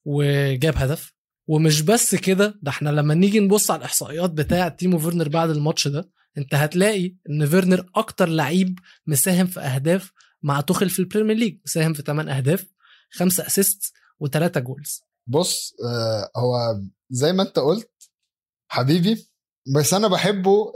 وجاب 0.06 0.74
هدف. 0.78 1.14
ومش 1.48 1.82
بس 1.82 2.16
كده 2.16 2.60
ده 2.62 2.72
إحنا 2.72 2.90
لما 2.90 3.14
نيجي 3.14 3.40
نبص 3.40 3.72
على 3.72 3.80
الإحصائيات 3.80 4.30
بتاعه 4.32 4.70
تيمو 4.70 5.00
فيرنر 5.00 5.30
بعد 5.30 5.50
الماتش 5.50 5.88
ده 5.88 6.10
انت 6.38 6.56
هتلاقي 6.56 7.16
إن 7.30 7.46
فيرنر 7.46 7.90
أكتر 7.96 8.30
لعيب 8.30 8.80
مساهم 9.08 9.48
في 9.48 9.60
أهداف 9.60 10.12
مع 10.44 10.62
توخل 10.62 10.90
في 10.90 11.00
ال 11.00 11.04
Premier 11.04 11.36
League 11.36 11.58
مساهم 11.66 11.94
في 11.94 12.02
8 12.02 12.38
أهداف 12.38 12.66
5 13.12 13.48
assist 13.48 13.94
و3 14.24 14.58
goals 14.58 15.02
بص 15.28 15.74
آه 15.86 16.32
هو 16.38 16.82
زي 17.10 17.34
ما 17.34 17.44
انت 17.44 17.60
قلت 17.60 17.92
حبيبي 18.68 19.28
بس 19.76 19.94
أنا 19.94 20.08
بحبه 20.08 20.74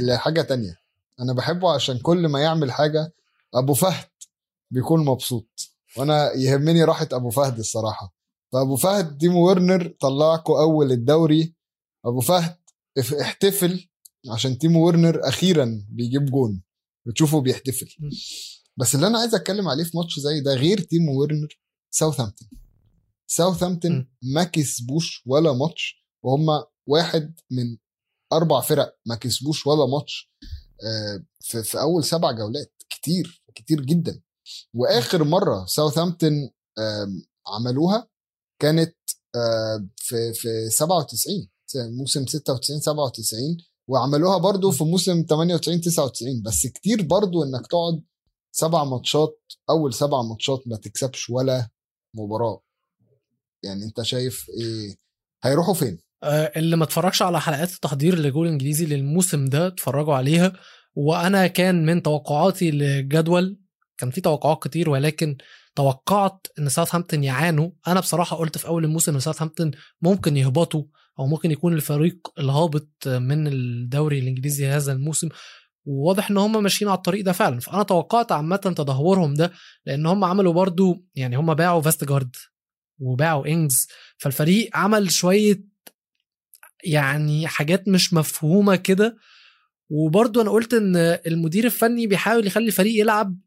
لحاجة 0.00 0.42
تانية. 0.42 0.76
أنا 1.20 1.32
بحبه 1.32 1.74
عشان 1.74 1.98
كل 1.98 2.28
ما 2.28 2.40
يعمل 2.40 2.72
حاجة 2.72 3.12
أبو 3.54 3.74
فهد 3.74 4.04
بيكون 4.70 5.04
مبسوط. 5.04 5.57
وأنا 5.96 6.32
يهمني 6.32 6.84
راحة 6.84 7.08
أبو 7.12 7.30
فهد 7.30 7.58
الصراحة. 7.58 8.14
فأبو 8.52 8.76
فهد 8.76 9.18
تيمو 9.18 9.46
ورنر 9.48 9.88
طلعكوا 10.00 10.62
أول 10.62 10.92
الدوري. 10.92 11.54
أبو 12.04 12.20
فهد 12.20 12.56
احتفل 13.20 13.88
عشان 14.32 14.58
تيمو 14.58 14.86
ورنر 14.86 15.28
أخيرا 15.28 15.86
بيجيب 15.88 16.24
جون. 16.24 16.62
بتشوفه 17.06 17.40
بيحتفل. 17.40 17.88
بس 18.76 18.94
اللي 18.94 19.06
أنا 19.06 19.18
عايز 19.18 19.34
أتكلم 19.34 19.68
عليه 19.68 19.84
في 19.84 19.96
ماتش 19.96 20.18
زي 20.20 20.40
ده 20.40 20.54
غير 20.54 20.80
تيمو 20.80 21.20
ورنر 21.20 21.60
ساوثهامبتون. 21.90 22.48
ساوثهامبتون 23.26 23.92
م. 23.98 24.08
ما 24.22 24.44
كسبوش 24.44 25.22
ولا 25.26 25.52
ماتش 25.52 26.04
وهم 26.22 26.46
واحد 26.86 27.40
من 27.50 27.76
أربع 28.32 28.60
فرق 28.60 28.98
ما 29.06 29.14
كسبوش 29.14 29.66
ولا 29.66 29.86
ماتش 29.86 30.32
آه، 30.84 31.24
في 31.62 31.80
أول 31.80 32.04
سبع 32.04 32.32
جولات. 32.32 32.74
كتير 32.90 33.42
كتير 33.54 33.80
جدا. 33.80 34.20
وآخر 34.74 35.24
مرة 35.24 35.64
ساوثهامبتون 35.66 36.32
آم، 36.78 37.22
عملوها 37.46 38.08
كانت 38.62 38.94
في 39.96 40.32
في 40.34 40.70
97 40.70 41.48
موسم 41.76 42.26
96 42.26 42.80
97 42.80 43.56
وعملوها 43.88 44.38
برضو 44.38 44.70
في 44.70 44.84
موسم 44.84 45.24
98 45.28 45.80
99 45.80 46.42
بس 46.42 46.66
كتير 46.66 47.02
برضو 47.02 47.42
إنك 47.44 47.66
تقعد 47.66 48.02
سبع 48.52 48.84
ماتشات 48.84 49.40
أول 49.70 49.94
سبع 49.94 50.22
ماتشات 50.22 50.62
ما 50.66 50.76
تكسبش 50.76 51.30
ولا 51.30 51.68
مباراة. 52.14 52.60
يعني 53.64 53.84
أنت 53.84 54.02
شايف 54.02 54.46
إيه؟ 54.60 54.96
هيروحوا 55.44 55.74
فين؟ 55.74 55.98
آه، 56.22 56.52
اللي 56.56 56.76
ما 56.76 56.84
اتفرجش 56.84 57.22
على 57.22 57.40
حلقات 57.40 57.72
التحضير 57.72 58.18
لجول 58.18 58.48
إنجليزي 58.48 58.86
للموسم 58.86 59.44
ده 59.44 59.66
اتفرجوا 59.66 60.14
عليها. 60.14 60.52
وأنا 60.94 61.46
كان 61.46 61.86
من 61.86 62.02
توقعاتي 62.02 62.70
للجدول 62.70 63.60
كان 63.98 64.10
في 64.10 64.20
توقعات 64.20 64.62
كتير 64.62 64.90
ولكن 64.90 65.36
توقعت 65.74 66.46
إن 66.58 66.68
ساوثهامبتون 66.68 67.24
يعانوا. 67.24 67.70
أنا 67.88 68.00
بصراحة 68.00 68.36
قلت 68.36 68.58
في 68.58 68.66
أول 68.66 68.84
الموسم 68.84 69.14
إن 69.14 69.20
ساوثهامبتون 69.20 69.70
ممكن 70.02 70.36
يهبطوا 70.36 70.84
أو 71.18 71.26
ممكن 71.26 71.50
يكون 71.50 71.72
الفريق 71.72 72.28
الهابط 72.38 72.88
من 73.06 73.46
الدوري 73.46 74.18
الإنجليزي 74.18 74.66
هذا 74.66 74.92
الموسم. 74.92 75.28
وواضح 75.84 76.30
إن 76.30 76.36
هم 76.36 76.62
ماشيين 76.62 76.90
على 76.90 76.96
الطريق 76.96 77.24
ده 77.24 77.32
فعلا. 77.32 77.60
فأنا 77.60 77.82
توقعت 77.82 78.32
عامة 78.32 78.56
تدهورهم 78.56 79.34
ده 79.34 79.52
لأن 79.86 80.06
هم 80.06 80.24
عملوا 80.24 80.52
برضو 80.52 81.04
يعني 81.14 81.36
هم 81.36 81.54
باعوا 81.54 81.82
فاستجارد 81.82 82.36
وباعوا 82.98 83.46
إنجز. 83.46 83.88
فالفريق 84.18 84.70
عمل 84.74 85.10
شوية 85.10 85.64
يعني 86.84 87.46
حاجات 87.46 87.88
مش 87.88 88.14
مفهومة 88.14 88.76
كده. 88.76 89.16
وبرضه 89.90 90.42
أنا 90.42 90.50
قلت 90.50 90.74
إن 90.74 90.96
المدير 91.26 91.64
الفني 91.64 92.06
بيحاول 92.06 92.46
يخلي 92.46 92.66
الفريق 92.66 93.00
يلعب 93.00 93.38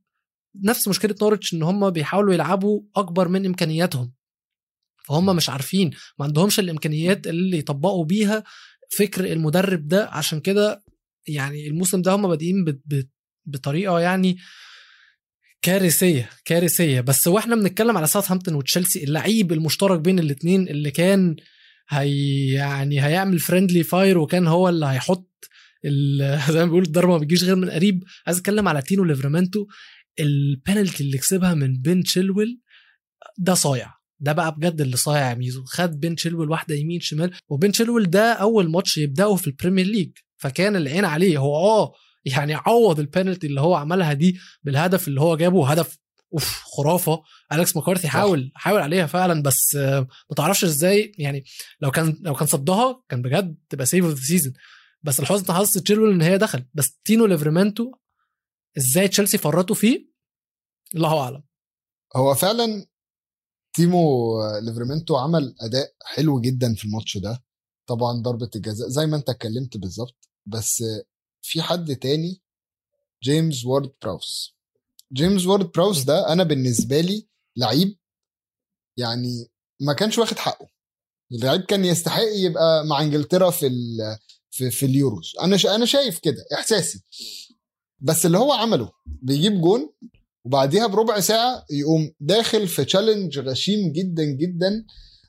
نفس 0.56 0.88
مشكلة 0.88 1.16
نورتش 1.22 1.54
إن 1.54 1.64
هم 1.64 1.90
بيحاولوا 1.90 2.34
يلعبوا 2.34 2.82
أكبر 2.96 3.28
من 3.28 3.46
إمكانياتهم. 3.46 4.14
فهم 5.08 5.36
مش 5.36 5.50
عارفين 5.50 5.92
ما 6.20 6.26
عندهمش 6.26 6.60
الإمكانيات 6.60 7.28
اللي 7.28 7.58
يطبقوا 7.58 8.06
بيها 8.06 8.44
فكر 8.98 9.26
المدرب 9.26 9.88
ده. 9.88 10.10
عشان 10.12 10.40
كده 10.40 10.84
يعني 11.28 11.68
الموسم 11.68 12.02
ده 12.02 12.12
هم 12.12 12.28
بادئين 12.28 12.82
بطريقة 13.46 14.00
يعني 14.00 14.38
كارثية 15.62 16.30
كارثية. 16.46 17.02
بس 17.02 17.28
وإحنا 17.28 17.56
بنتكلم 17.56 17.98
على 17.98 18.08
ساوثهامبتون 18.08 18.56
وتشيلسي 18.56 19.04
اللعيب 19.04 19.52
المشترك 19.52 20.00
بين 20.00 20.20
الاثنين 20.20 20.68
اللي 20.68 20.92
كان 20.92 21.36
هي 21.90 22.48
يعني 22.52 23.06
هيعمل 23.06 23.40
friendly 23.40 23.84
fire 23.84 24.18
وكان 24.18 24.48
هو 24.48 24.70
اللي 24.70 24.86
هيحط 24.86 25.28
زي 26.50 26.60
ما 26.60 26.66
بيقولوا 26.66 26.88
الضربة 26.88 27.12
ما 27.12 27.18
بيجيش 27.18 27.44
غير 27.44 27.56
من 27.56 27.70
قريب. 27.70 28.04
عايز 28.28 28.38
أتكلم 28.38 28.68
على 28.68 28.82
تينو 28.82 29.04
ليفرامنتو 29.04 29.68
البنالتي 30.20 31.04
اللي 31.04 31.18
كسبها 31.18 31.54
من 31.54 31.82
بين 31.82 32.04
تشيلويل 32.04 32.60
ده 33.38 33.54
صايع. 33.54 33.94
ده 34.20 34.32
بقى 34.34 34.56
بجد 34.56 34.82
اللي 34.82 34.98
صايع 34.98 35.30
يا 35.30 35.36
ميزو. 35.36 35.64
خد 35.66 36.00
بين 36.00 36.16
تشيلويل 36.16 36.50
واحدة 36.50 36.76
يمين 36.76 37.00
شمال 37.00 37.32
وبين 37.50 37.72
تشيلويل 37.72 38.10
ده 38.10 38.34
أول 38.34 38.72
ماتش 38.72 38.98
يبدأه 38.98 39.36
في 39.36 39.48
ال 39.48 39.53
Premier 39.53 39.86
League 39.86 40.12
فكان 40.38 40.76
العين 40.76 41.06
عليه. 41.06 41.38
هو 41.38 41.56
آه 41.56 41.94
يعني 42.26 42.54
عوض 42.54 43.00
البنالتي 43.00 43.48
اللي 43.48 43.62
هو 43.62 43.76
عملها 43.76 44.14
دي 44.14 44.40
بالهدف 44.64 45.08
اللي 45.08 45.22
هو 45.22 45.36
جابه 45.38 45.70
هدف 45.72 45.98
أوف 46.34 46.62
خرافة. 46.64 47.24
أليكس 47.54 47.78
مكارثي. 47.78 48.08
حاول 48.08 48.52
حاول 48.56 48.82
عليها 48.82 49.06
فعلا 49.06 49.42
بس 49.42 49.76
ما 49.76 50.36
تعرفش 50.36 50.64
إزاي 50.64 51.12
يعني 51.18 51.44
لو 51.82 51.92
كان 51.92 52.18
لو 52.22 52.34
كان 52.34 52.48
صدها 52.48 53.04
كان 53.10 53.22
بجد 53.22 53.58
تبقى 53.70 53.86
save 53.86 54.06
of 54.06 54.14
the 54.14 54.26
season 54.26 54.54
بس 55.04 55.20
لحسن 55.20 55.54
حظ 55.54 55.72
تشيلويل 55.72 56.14
إن 56.14 56.22
هي 56.22 56.38
دخل. 56.38 56.66
بس 56.74 57.00
تينو 57.06 57.26
ليفرمنتو 57.26 57.92
إزاي 58.78 59.08
تشيلسي 59.08 59.38
فرطوا 59.38 59.76
فيه؟ 59.76 60.12
الله 60.96 61.20
أعلم. 61.24 61.44
هو 62.16 62.36
فعلا 62.36 62.88
تينو 63.74 64.34
ليفرمنتو 64.60 65.16
عمل 65.16 65.56
أداء 65.62 65.94
حلو 66.06 66.42
جدا 66.42 66.76
في 66.76 66.86
الماتش 66.86 67.18
ده. 67.18 67.44
طبعا 67.88 68.22
ضربة 68.22 68.50
الجزاء 68.56 68.90
زي 68.90 69.06
ما 69.06 69.18
أنت 69.18 69.30
اتكلمت 69.30 69.78
بالظبط. 69.78 70.30
بس 70.46 70.84
في 71.42 71.62
حد 71.62 71.96
تاني؟ 71.96 72.42
جيمس 73.24 73.66
وارد 73.66 73.92
براوس. 74.02 74.56
جيمس 75.14 75.46
وورد 75.46 75.72
براوس 75.72 76.04
ده 76.04 76.34
أنا 76.34 76.44
بالنسبة 76.44 77.02
لي 77.02 77.28
لعيب 77.58 77.98
يعني 78.98 79.52
ما 79.82 79.94
كانش 79.94 80.18
واخد 80.18 80.38
حقه. 80.38 80.68
اللعيب 81.32 81.62
كان 81.62 81.86
يستحق 81.86 82.22
يبقى 82.36 82.86
مع 82.86 83.02
إنجلترا 83.02 83.50
في 83.50 83.70
في, 84.52 84.72
في 84.72 84.86
اليوروز. 84.86 85.34
أنا 85.42 85.58
أنا 85.76 85.86
شايف 85.86 86.20
كده 86.20 86.46
إحساسي. 86.54 87.04
بس 88.02 88.26
اللي 88.26 88.38
هو 88.38 88.52
عمله 88.52 88.92
بيجيب 89.06 89.62
جون 89.62 89.94
وبعديها 90.46 90.88
بربع 90.88 91.20
ساعة 91.20 91.66
يقوم 91.72 92.14
داخل 92.20 92.68
في 92.68 92.86
challenge 92.86 93.40
غشيم 93.40 93.92
جدا 93.92 94.24
جدا 94.24 94.86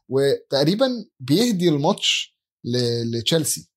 وتقريبا 0.09 1.05
بيهدي 1.21 1.69
الماتش 1.69 2.37
لتشيلسي 3.15 3.69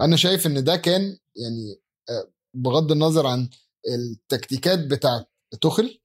أنا 0.00 0.16
شايف 0.16 0.46
إن 0.46 0.64
ده 0.64 0.76
كان 0.76 1.02
يعني 1.36 1.80
آه، 2.10 2.30
بغض 2.54 2.92
النظر 2.92 3.26
عن 3.26 3.48
التكتيكات 3.88 4.78
بتاعت 4.78 5.28
توخل 5.60 5.98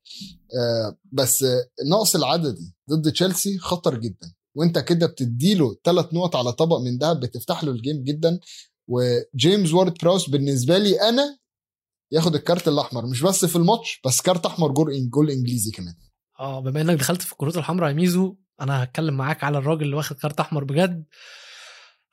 آه، 0.57 0.97
بس 1.11 1.45
النقص 1.81 2.15
العددي 2.15 2.73
ضد 2.89 3.11
تشيلسي 3.11 3.57
خطر 3.57 3.97
جدا. 3.99 4.33
وأنت 4.55 4.79
كده 4.79 5.07
بتديله 5.07 5.75
ثلاث 5.83 6.13
نقط 6.13 6.35
على 6.35 6.51
طبق 6.53 6.77
من 6.77 6.97
دهب 6.97 7.19
بتفتح 7.19 7.63
له 7.63 7.71
ال 7.71 7.78
game 7.78 8.03
جدا. 8.03 8.39
وجيمس 8.87 9.73
وورد 9.73 9.93
براوس 10.03 10.29
بالنسبة 10.29 10.77
لي 10.77 11.01
أنا 11.01 11.37
ياخد 12.13 12.35
الكارت 12.35 12.67
الأحمر 12.67 13.05
مش 13.05 13.21
بس 13.21 13.45
في 13.45 13.55
الماتش 13.55 13.99
بس 14.05 14.21
كارت 14.21 14.45
أحمر 14.45 14.71
جول 14.71 15.09
جول 15.09 15.29
إنجليزي 15.31 15.71
كمان. 15.71 15.93
آه 16.39 16.59
بما 16.59 16.81
إنك 16.81 16.99
دخلت 16.99 17.21
في 17.21 17.31
الكروت 17.31 17.57
الحمراء 17.57 17.89
يا 17.89 17.95
ميزو 17.95 18.37
أنا 18.61 18.83
هتكلم 18.83 19.17
معاك 19.17 19.43
على 19.43 19.57
الراجل 19.57 19.83
اللي 19.83 19.95
واخد 19.95 20.15
كارت 20.15 20.39
أحمر 20.39 20.63
بجد. 20.63 21.05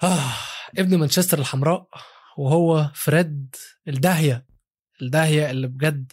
آه 0.02 0.32
ابن 0.78 0.98
مانشستر 0.98 1.38
الحمراء 1.38 1.88
وهو 2.38 2.90
فريد 2.94 3.56
الداهية. 3.88 4.46
الداهية 5.02 5.50
اللي 5.50 5.66
بجد 5.66 6.12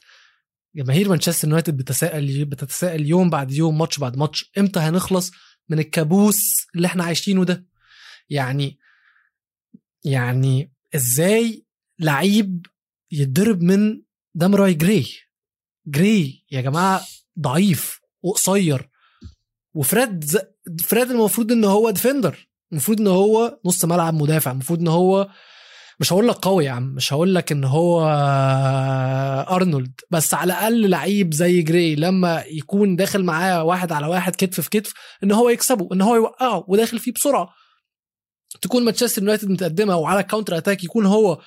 جماهير 0.76 1.10
مانشستر 1.10 1.48
يونايتد 1.48 1.78
بتتساءل 1.78 2.46
بتتساءل 2.46 3.06
يوم 3.06 3.30
بعد 3.30 3.52
يوم 3.52 3.78
ماتش 3.78 4.00
بعد 4.00 4.18
ماتش 4.18 4.52
إمتى 4.58 4.80
هنخلص 4.80 5.32
من 5.70 5.80
الكابوس 5.80 6.66
اللي 6.76 6.88
إحنا 6.88 7.04
عايشينه 7.04 7.46
ده؟ 7.46 7.66
يعني 8.30 8.80
يعني 10.06 10.74
إزاي 10.96 11.66
لعيب 12.00 12.66
يتضرب 13.12 13.62
من 13.62 14.02
ديماراي 14.36 14.74
جراي. 14.74 15.06
جراي 15.88 16.46
يا 16.52 16.62
جماعة 16.62 17.02
ضعيف 17.40 18.00
وقصير. 18.22 18.90
وفريد 19.74 20.26
فريد 20.82 21.12
المفروض 21.12 21.52
إن 21.52 21.64
هو 21.64 21.90
defender 21.90 22.48
المفروض 22.72 23.02
إن 23.02 23.08
هو 23.08 23.60
نص 23.66 23.86
ملعب 23.86 24.14
مدافع. 24.14 24.52
المفروض 24.52 24.80
إن 24.80 24.88
هو 24.88 25.30
مش 26.00 26.14
هقول 26.14 26.28
لك 26.28 26.36
قوي 26.36 26.66
يا 26.66 26.72
عم 26.72 26.84
مش 26.84 27.14
هقول 27.14 27.36
لك 27.36 27.52
إن 27.52 27.64
هو 27.64 28.02
أرنولد. 29.50 29.94
بس 30.12 30.34
على 30.34 30.54
الأقل 30.54 30.90
لعيب 30.90 31.34
زي 31.34 31.62
جراي 31.62 31.96
لما 31.96 32.44
يكون 32.52 32.96
داخل 32.96 33.24
معاه 33.24 33.64
واحد 33.64 33.92
على 33.92 34.08
واحد 34.08 34.36
كتف 34.36 34.62
في 34.62 34.70
كتف 34.70 34.94
إن 35.24 35.32
هو 35.32 35.50
يكسبه 35.50 35.90
إن 35.94 36.02
هو 36.02 36.16
يوقعه 36.16 36.66
وداخل 36.68 37.00
فيه 37.00 37.12
بسرعة. 37.12 37.50
تكون 38.62 38.86
مانشستر 38.86 39.22
يونايتد 39.22 39.50
متقدمة 39.50 39.98
وعلى 39.98 40.24
counter 40.24 40.58
attack 40.58 40.84
يكون 40.84 41.06
هو 41.06 41.42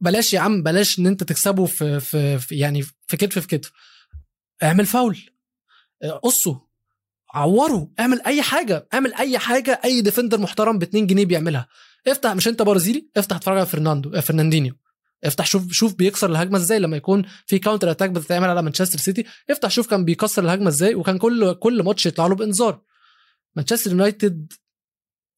بلاش 0.00 0.34
يا 0.34 0.40
عم 0.40 0.62
بلاش 0.62 0.98
إن 0.98 1.06
أنت 1.06 1.22
تكسبه 1.24 1.66
في, 1.66 2.00
في, 2.00 2.38
يعني 2.50 2.82
في 2.82 3.16
كتف 3.16 3.38
في 3.38 3.46
كتف. 3.46 3.72
اعمل 4.62 4.86
فاول. 4.86 5.18
قصه. 6.22 6.66
عوره. 7.34 7.90
اعمل 8.00 8.20
أي 8.26 8.42
حاجة. 8.42 8.88
اعمل 8.94 9.14
أي 9.14 9.38
حاجة. 9.38 9.80
أي 9.84 10.00
defender 10.00 10.38
محترم 10.40 10.78
ب 10.78 10.82
2 10.82 11.06
جنيه 11.06 11.24
بيعملها. 11.24 11.68
افتح 12.06 12.32
مش 12.32 12.48
أنت 12.48 12.62
برازيلي 12.62 13.08
افتح 13.16 13.36
اتفرج 13.36 13.56
على 13.56 13.66
فرناندو 13.66 14.14
آه، 14.14 14.20
فرناندينيو. 14.20 14.74
افتح 15.24 15.46
شوف 15.46 15.72
شوف 15.72 15.94
بيكسر 15.94 16.30
الهجمة 16.30 16.58
إزاي 16.58 16.78
لما 16.78 16.96
يكون 16.96 17.24
في 17.46 17.58
counter 17.58 17.90
attack 17.90 18.10
بتتعمل 18.10 18.48
على 18.48 18.62
مانشستر 18.62 18.98
سيتي. 18.98 19.24
افتح 19.50 19.70
شوف 19.70 19.86
كان 19.90 20.04
بيكسر 20.04 20.44
الهجمة 20.44 20.68
إزاي 20.68 20.94
وكان 20.94 21.18
كل 21.18 21.54
كل 21.54 21.82
ماتش 21.82 22.06
يطلع 22.06 22.26
له 22.26 22.34
بإنذار. 22.34 22.82
مانشستر 23.56 23.90
يونايتد 23.90 24.52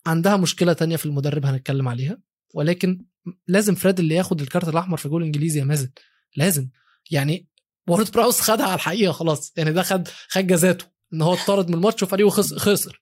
عندها 0.06 0.36
مشكلة 0.36 0.72
تانية 0.72 0.96
في 0.96 1.06
المدرب 1.06 1.46
هنتكلم 1.46 1.88
عليها 1.88 2.18
ولكن 2.54 3.04
لازم 3.48 3.74
فريد 3.74 3.98
اللي 3.98 4.14
ياخد 4.14 4.40
الكارت 4.40 4.68
الأحمر 4.68 4.96
في 4.96 5.08
جول 5.08 5.22
إنجليزي 5.22 5.58
يا 5.58 5.64
مازن. 5.64 5.90
لازم. 6.36 6.68
يعني 7.10 7.48
وورد 7.88 8.10
براوس 8.10 8.40
خدها 8.40 8.66
على 8.66 8.74
الحقيقة 8.74 9.12
خلاص. 9.12 9.52
يعني 9.56 9.72
ده 9.72 9.82
خد 9.82 10.08
خد 10.28 10.46
جزاته. 10.46 10.84
إن 11.12 11.22
هو 11.22 11.34
اتطرد 11.34 11.68
من 11.68 11.74
الماتش 11.74 12.02
وفريقه 12.02 12.30
خسر. 12.30 13.00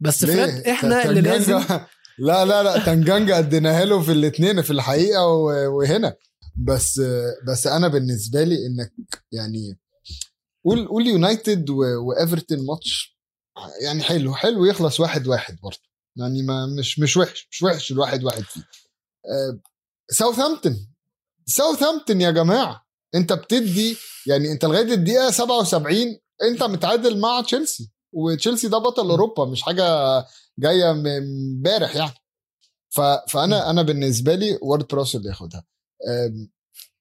بس 0.00 0.24
فريد 0.24 0.66
إحنا 0.66 1.04
اللي 1.04 1.20
لازم 1.20 1.64
لا 2.18 2.44
لا 2.44 2.62
لا 2.62 2.78
تنجانجا 2.78 3.38
اديناها 3.38 3.84
له 3.84 4.02
في 4.02 4.12
الاثنين 4.12 4.62
في 4.62 4.70
الحقيقة 4.70 5.26
وهنا. 5.68 6.16
بس 6.56 7.00
بس 7.48 7.66
أنا 7.66 7.88
بالنسبة 7.88 8.44
لي 8.44 8.54
إنك 8.66 8.92
يعني 9.32 9.78
قول 10.64 10.88
قول 10.88 11.06
يونايتد 11.06 11.70
وإيفرتون 11.70 12.66
ماتش 12.66 13.18
يعني 13.82 14.02
حلو 14.02 14.34
حلو 14.34 14.64
يخلص 14.64 15.00
واحد 15.00 15.26
واحد 15.26 15.58
برضه. 15.62 15.80
يعني 16.16 16.42
ما 16.42 16.66
مش 16.78 16.98
مش 16.98 17.16
وحش 17.16 17.48
مش 17.50 17.62
وحش 17.62 17.92
الواحد 17.92 18.24
واحد 18.24 18.42
فيه. 18.42 18.62
ساوثهامبتون. 20.10 20.86
ساوثهامبتون 21.46 22.20
يا 22.20 22.30
جماعة 22.30 22.86
انت 23.14 23.32
بتدي 23.32 23.96
يعني 24.26 24.52
انت 24.52 24.64
لغاية 24.64 24.94
الدقيقة 24.94 25.30
77 25.30 26.18
انت 26.42 26.62
متعادل 26.62 27.18
مع 27.20 27.40
تشيلسي 27.40 27.90
وتشيلسي 28.12 28.68
ده 28.68 28.78
بطل 28.78 29.10
أوروبا 29.10 29.44
مش 29.44 29.62
حاجة 29.62 29.84
جاية 30.58 30.92
من 30.92 31.06
امبارح 31.16 31.96
يعني. 31.96 32.14
فأنا 33.28 33.70
أنا 33.70 33.82
بالنسبة 33.82 34.34
لي 34.34 34.58
وارد 34.62 34.86
براوس 34.86 35.16
اللي 35.16 35.28
ياخدها 35.28 35.64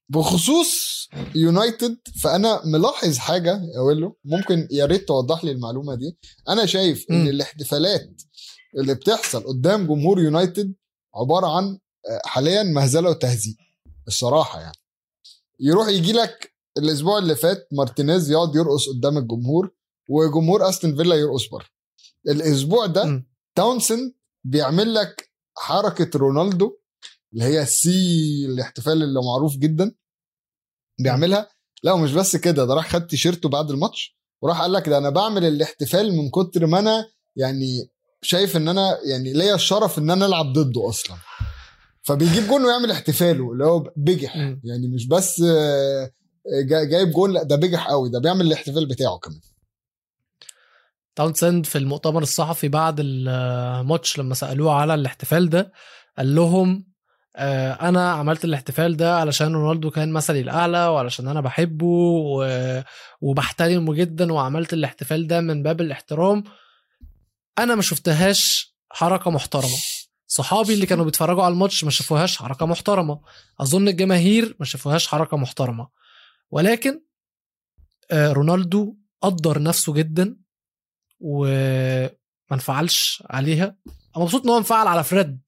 بخصوص 0.10 1.06
يونايتد 1.36 1.98
فأنا 2.24 2.62
ملاحظ 2.66 3.18
حاجة 3.18 3.62
أقول 3.76 4.02
له 4.02 4.16
ممكن 4.26 4.68
يا 4.72 4.86
ريت 4.86 5.08
توضح 5.08 5.44
لي 5.44 5.52
المعلومة 5.52 5.96
دي. 5.96 6.18
أنا 6.50 6.66
شايف 6.66 7.06
إن 7.12 7.28
الاحتفالات 7.28 8.22
اللي 8.78 8.94
بتحصل 8.94 9.44
قدام 9.44 9.88
جمهور 9.88 10.20
يونايتد 10.20 10.74
عبارة 11.16 11.48
عن 11.58 11.80
حاليا 12.26 12.64
مهزلة 12.64 13.10
وتهزيء 13.10 13.56
الصراحة 14.08 14.62
يعني. 14.62 14.78
يروح 15.60 15.88
يجي 15.88 16.14
لك 16.14 16.54
الأسبوع 16.78 17.18
اللي 17.18 17.36
فات 17.36 17.68
مارتينيز 17.72 18.32
يقعد 18.32 18.56
يرقص 18.56 18.90
قدام 18.90 19.18
الجمهور 19.18 19.72
وجمهور 20.10 20.70
أستون 20.70 20.96
فيلا 20.96 21.16
يرقص 21.16 21.50
بره. 21.50 21.66
الأسبوع 22.30 22.86
ده 22.86 23.06
م. 23.06 23.26
تاونسند 23.56 24.14
بيعمل 24.44 24.94
لك 24.94 25.30
حركة 25.58 26.20
رونالدو 26.20 26.78
اللي 27.34 27.44
هي 27.46 27.62
السي 27.62 28.46
الاحتفال 28.46 29.04
اللي 29.04 29.20
معروف 29.22 29.58
جدا 29.58 29.96
بيعملها. 31.00 31.50
لا 31.84 31.92
ومش 31.94 32.12
بس 32.14 32.36
كده 32.36 32.66
ده 32.66 32.74
راح 32.74 32.90
خد 32.90 33.08
تيشيرته 33.08 33.50
بعد 33.50 33.72
الماتش 33.72 34.18
وراح 34.42 34.62
قال 34.62 34.74
لك 34.74 34.90
ده 34.90 34.98
أنا 34.98 35.10
بعمل 35.10 35.46
الاحتفال 35.46 36.14
من 36.18 36.30
كتر 36.30 36.66
ما 36.66 36.80
أنا 36.80 37.06
يعني 37.36 37.90
شايف 38.22 38.58
إن 38.58 38.68
أنا 38.68 39.00
يعني 39.06 39.34
ليا 39.34 39.56
الشرف 39.56 39.98
إن 40.00 40.10
أنا 40.10 40.26
ألعب 40.26 40.54
ضده 40.54 40.90
أصلا. 40.90 41.18
فبيجيب 42.06 42.48
جون 42.48 42.66
ويعمل 42.66 42.92
احتفاله 42.92 43.52
اللي 43.52 43.66
هو 43.66 43.92
بجح 43.96 44.36
يعني 44.64 44.88
مش 44.96 45.08
بس 45.08 45.42
آه، 45.42 46.12
جايب 46.90 47.12
جون 47.12 47.34
لأ 47.34 47.44
ده 47.44 47.56
بجح 47.56 47.88
قوي 47.88 48.10
ده 48.10 48.20
بيعمل 48.20 48.46
الاحتفال 48.48 48.86
بتاعه 48.88 49.18
كمان. 49.18 49.40
تاونسند 51.16 51.66
في 51.66 51.78
المؤتمر 51.78 52.22
الصحفي 52.22 52.68
بعد 52.68 52.96
الماتش 53.00 54.20
لما 54.20 54.36
سألوه 54.36 54.74
على 54.74 54.94
الاحتفال 54.94 55.50
ده 55.50 55.72
قال 56.18 56.36
لهم 56.36 56.86
آه، 57.36 57.72
أنا 57.74 58.12
عملت 58.12 58.46
الاحتفال 58.46 58.98
ده 58.98 59.18
علشان 59.18 59.54
رونالدو 59.54 59.90
كان 59.92 60.12
مثلي 60.12 60.40
الأعلى 60.40 60.88
وعلشان 60.88 61.28
أنا 61.28 61.42
بحبه 61.42 62.22
وبحترمه 63.22 63.94
جدا 63.94 64.34
وعملت 64.34 64.74
الاحتفال 64.74 65.28
ده 65.28 65.42
من 65.42 65.64
باب 65.64 65.82
الاحترام. 65.82 66.44
أنا 67.60 67.76
ما 67.76 67.82
شفتهاش 67.82 68.74
حركة 68.92 69.32
محترمة. 69.32 69.78
صحابي 70.28 70.74
اللي 70.74 70.86
كانوا 70.86 71.06
بيتفرجوا 71.06 71.44
على 71.44 71.54
الماتش 71.54 71.84
ما 71.84 71.92
شافوهاش 71.92 72.38
حركة 72.38 72.66
محترمة. 72.66 73.22
أظن 73.60 73.88
الجماهير 73.88 74.56
ما 74.60 74.66
شافوهاش 74.66 75.08
حركة 75.08 75.38
محترمة. 75.38 75.88
ولكن 76.52 77.02
آه، 78.12 78.32
رونالدو 78.32 78.96
قدر 79.22 79.62
نفسه 79.62 79.94
جدا 79.94 80.38
وما 81.20 82.10
انفعلش 82.52 83.24
عليها. 83.30 83.76
أنا 84.16 84.24
مبسوط 84.24 84.44
إن 84.44 84.50
هو 84.50 84.58
انفعل 84.58 84.88
على 84.88 85.04
فريد. 85.04 85.40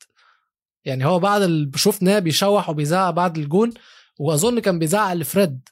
يعني 0.86 1.06
هو 1.06 1.20
بعد 1.20 1.42
اللي 1.42 1.72
شفناه 1.76 2.20
بيشوح 2.20 2.70
وبيزعق 2.70 3.10
بعد 3.10 3.38
الجون 3.38 3.74
وأظن 4.20 4.60
كان 4.60 4.80
بيزعق 4.80 5.13
لفريد. 5.13 5.70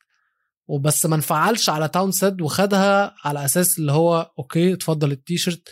وبس 0.68 1.06
ما 1.06 1.16
انفعلش 1.16 1.70
على 1.70 1.88
تاونسند 1.88 2.42
وخدها 2.42 3.16
على 3.24 3.46
أساس 3.46 3.80
اللي 3.80 3.92
هو 3.92 4.32
okay 4.40 4.74
اتفضل 4.74 5.12
التيشيرت. 5.12 5.70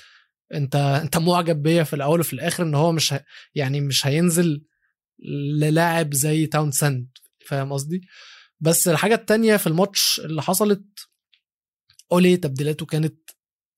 انت 0.54 0.76
انت 0.76 1.18
معجب 1.18 1.64
بيا 1.64 1.84
في 1.84 1.96
الأول 1.96 2.20
وفي 2.20 2.34
الآخر 2.34 2.64
إن 2.64 2.76
هو 2.76 2.92
مش 2.92 3.14
ه... 3.14 3.24
يعني 3.56 3.82
مش 3.82 4.08
هينزل 4.08 4.64
للاعب 5.60 6.14
زي 6.14 6.46
تاونسند 6.46 7.08
فاهم 7.48 7.74
قصدي؟ 7.74 8.02
بس 8.60 8.88
الحاجة 8.88 9.16
التانية 9.16 9.58
في 9.58 9.68
الماتش 9.68 10.22
اللي 10.26 10.42
حصلت 10.42 10.84
اولي 12.12 12.38
تبديلاته 12.38 12.86
كانت 12.86 13.30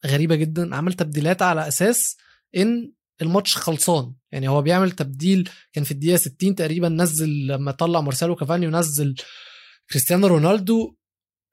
غريبة 0.06 0.36
جدا. 0.36 0.76
عمل 0.76 0.94
تبديلات 0.94 1.42
على 1.42 1.68
أساس 1.68 2.18
إن 2.58 2.94
الماتش 3.22 3.56
خلصان. 3.56 4.14
يعني 4.32 4.48
هو 4.48 4.62
بيعمل 4.62 4.92
تبديل 4.92 5.50
كان 5.74 5.84
في 5.84 5.92
الدقيقة 5.92 6.18
60 6.18 6.56
تقريبا 6.56 6.90
نزل 6.90 7.48
لما 7.48 7.72
طلع 7.72 8.02
مارسيلو 8.02 8.36
كافاني 8.36 8.68
ونزل 8.68 9.16
كريستيانو 9.90 10.28
رونالدو 10.28 10.96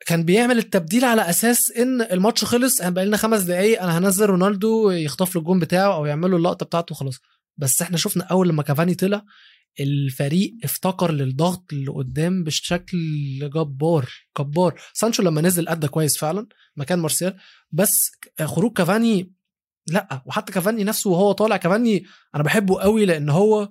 كان 0.06 0.24
بيعمل 0.24 0.58
التبديل 0.58 1.04
على 1.04 1.30
أساس 1.30 1.58
إن 1.78 2.02
الماتش 2.02 2.44
خلص 2.44 2.80
إحنا 2.80 2.90
بقى 2.94 3.06
لنا 3.06 3.16
خمس 3.16 3.40
دقايق 3.42 3.82
أنا 3.82 3.98
هنزل 3.98 4.26
رونالدو 4.26 4.90
يخطف 4.90 5.34
له 5.34 5.40
الجون 5.40 5.58
بتاعه 5.58 5.94
أو 5.94 6.06
يعمل 6.06 6.30
له 6.30 6.36
اللقطة 6.36 6.66
بتاعته 6.66 6.92
وخلاص. 6.92 7.20
بس 7.56 7.82
إحنا 7.82 7.96
شفنا 7.96 8.24
أول 8.24 8.48
لما 8.48 8.62
كافاني 8.62 8.94
طلع 8.94 9.24
الفريق 9.80 10.54
افتكر 10.64 11.12
للضغط 11.12 11.72
اللي 11.72 11.90
قدام 11.90 12.44
بشكل 12.44 12.98
جبار 13.54 14.08
جبار. 14.38 14.80
سانشو 14.92 15.22
لما 15.22 15.40
نزل 15.40 15.68
أدى 15.68 15.88
كويس 15.88 16.18
فعلا 16.18 16.46
مكان 16.76 16.98
مارسيال. 16.98 17.36
بس 17.72 18.10
خروج 18.44 18.72
كافاني 18.72 19.32
لأ 19.86 20.22
وحتى 20.26 20.52
كافاني 20.52 20.84
نفسه 20.84 21.10
وهو 21.10 21.32
طالع 21.32 21.56
كافاني 21.56 22.04
أنا 22.34 22.42
بحبه 22.42 22.80
قوي 22.80 23.04
لأن 23.06 23.30
هو 23.30 23.68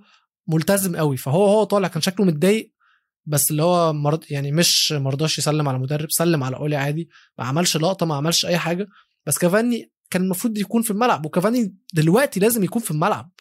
ملتزم 0.48 0.96
قوي 0.96 1.18
فهو 1.18 1.46
هو 1.46 1.64
طالع 1.64 1.88
كان 1.88 2.02
شكله 2.02 2.26
متضايق 2.26 2.72
بس 3.32 3.52
اللي 3.52 3.64
هو 3.64 3.94
مرض 3.94 4.24
يعني 4.30 4.52
مش 4.52 4.92
مرضاش 4.92 5.38
يسلم 5.38 5.70
على 5.70 5.80
مدرب 5.80 6.12
سلم 6.12 6.44
على 6.44 6.58
أولي 6.58 6.76
عادي 6.76 7.10
ما 7.38 7.46
عملش 7.46 7.78
لقطة 7.78 8.06
ما 8.06 8.16
عملش 8.16 8.46
أي 8.46 8.58
حاجة. 8.58 8.88
بس 9.26 9.38
كافاني 9.38 9.92
كان 10.10 10.22
المفروض 10.22 10.58
يكون 10.58 10.82
في 10.82 10.92
الملعب 10.92 11.26
وكافاني 11.26 11.76
دلوقتي 11.94 12.40
لازم 12.40 12.64
يكون 12.64 12.82
في 12.82 12.92
الملعب. 12.92 13.32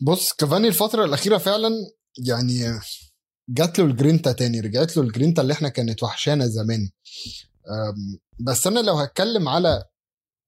بص 0.00 0.32
كافاني 0.32 0.68
الفترة 0.68 1.04
الأخيرة 1.04 1.38
فعلا 1.38 1.70
يعني 2.26 2.80
جات 3.48 3.78
له 3.78 3.84
الجرينتا 3.84 4.32
تاني 4.32 4.60
رجعت 4.60 4.96
له 4.96 5.02
الجرينتا 5.02 5.42
اللي 5.42 5.52
إحنا 5.52 5.68
كانت 5.68 6.02
وحشانا 6.02 6.46
زمان. 6.46 6.90
بس 8.40 8.66
أنا 8.66 8.80
لو 8.80 8.94
هتكلم 8.94 9.48
على 9.48 9.84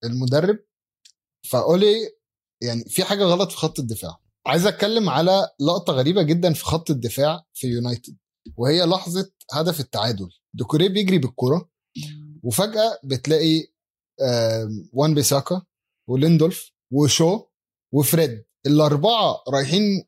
المدرب 0.04 0.58
فأولي 1.50 1.94
يعني 2.62 2.84
في 2.88 3.04
حاجة 3.04 3.24
غلط 3.24 3.50
في 3.50 3.56
خط 3.56 3.78
الدفاع. 3.78 4.27
عايز 4.48 4.66
أتكلم 4.66 5.08
على 5.08 5.48
لقطة 5.60 5.92
غريبة 5.92 6.22
جدا 6.22 6.52
في 6.52 6.64
خط 6.64 6.90
الدفاع 6.90 7.44
في 7.54 7.66
يونايتد 7.66 8.16
وهي 8.56 8.86
لحظة 8.86 9.30
هدف 9.52 9.80
التعادل. 9.80 10.28
دوكوري 10.54 10.88
بيجري 10.88 11.18
بالكرة 11.18 11.70
وفجأة 12.42 12.98
بتلاقي 13.04 13.66
وان 14.92 15.14
بيساكا 15.14 15.62
وليندولف 16.08 16.72
وشو 16.92 17.44
وفريد 17.94 18.44
الأربعة 18.66 19.36
رايحين 19.48 20.04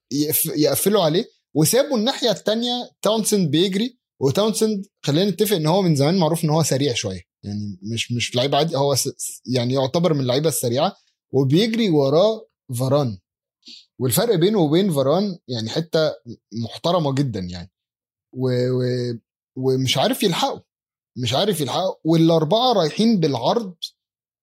يقفلوا 0.57 1.03
عليه 1.03 1.25
وسابوا 1.55 1.99
الناحية 1.99 2.31
الثانية 2.31 2.91
تاونسند 3.03 3.51
بيجري 3.51 3.99
وتاونسند 4.21 4.87
خلينا 5.05 5.31
نتفق 5.31 5.57
إن 5.57 5.67
هو 5.67 5.83
من 5.83 5.97
زمان 5.97 6.19
معروف 6.19 6.45
إن 6.45 6.51
هو 6.51 6.63
سريع 6.63 6.95
شوية. 6.95 7.21
يعني 7.45 7.79
مش 7.93 8.13
مش 8.13 8.37
لعيب 8.37 8.55
عادي 8.55 8.77
هو 8.77 8.95
يعني 9.47 9.75
يعتبر 9.75 10.15
من 10.15 10.21
اللعيبة 10.21 10.49
السريعة 10.49 10.97
وبيجري 11.33 11.91
وراه 11.91 12.49
فاران. 12.79 13.19
والفرق 14.01 14.35
بينه 14.35 14.59
وبين 14.59 14.93
فاران 14.93 15.39
يعني 15.49 15.69
حتة 15.71 16.13
محترمة 16.65 17.15
جدا 17.15 17.41
يعني. 17.41 17.71
و... 18.35 18.49
و... 18.71 18.83
ومش 19.57 19.99
عارف 19.99 20.23
يلحقه. 20.23 20.65
مش 21.19 21.35
عارف 21.35 21.61
يلحقه. 21.61 22.01
والأربعة 22.05 22.73
رايحين 22.73 23.21
بالعرض 23.21 23.75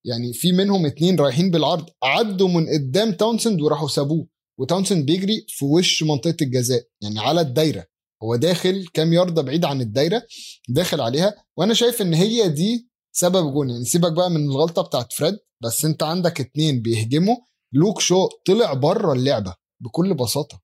يعني 0.06 0.34
في 0.34 0.52
منهم 0.52 0.86
اتنين 0.86 1.20
رايحين 1.20 1.52
بالعرض 1.52 1.89
عدوا 2.04 2.48
من 2.50 2.67
قدام 2.70 3.12
تاونسند 3.12 3.62
وراحوا 3.62 3.88
سابوه. 3.88 4.28
وتاونسند 4.60 5.06
بيجري 5.06 5.46
في 5.50 5.65
وش 5.65 6.04
منطقة 6.04 6.38
الجزاء 6.41 6.84
يعني 7.02 7.20
على 7.20 7.41
الدايرة. 7.41 7.86
هو 8.24 8.36
داخل 8.36 8.88
كام 8.93 9.13
ياردة 9.13 9.41
بعيد 9.41 9.65
عن 9.65 9.82
الدايرة 9.82 10.24
داخل 10.70 11.02
عليها. 11.02 11.46
وأنا 11.58 11.74
شايف 11.74 12.02
إن 12.02 12.13
هي 12.13 12.50
دي 12.50 12.89
سبب 13.15 13.54
جون 13.54 13.70
يعني 13.70 13.86
سيبك 13.86 14.12
بقى 14.12 14.30
من 14.30 14.46
الغلطة 14.46 14.82
بتاعت 14.82 15.13
فريد 15.13 15.38
بس 15.63 15.86
أنت 15.86 16.04
عندك 16.04 16.39
اتنين 16.41 16.82
بيهجموا 16.82 17.36
لوك 17.73 17.99
شو 18.01 18.27
طلع 18.45 18.73
بره 18.73 19.13
اللعبة 19.13 19.56
بكل 19.80 20.13
بساطة. 20.13 20.62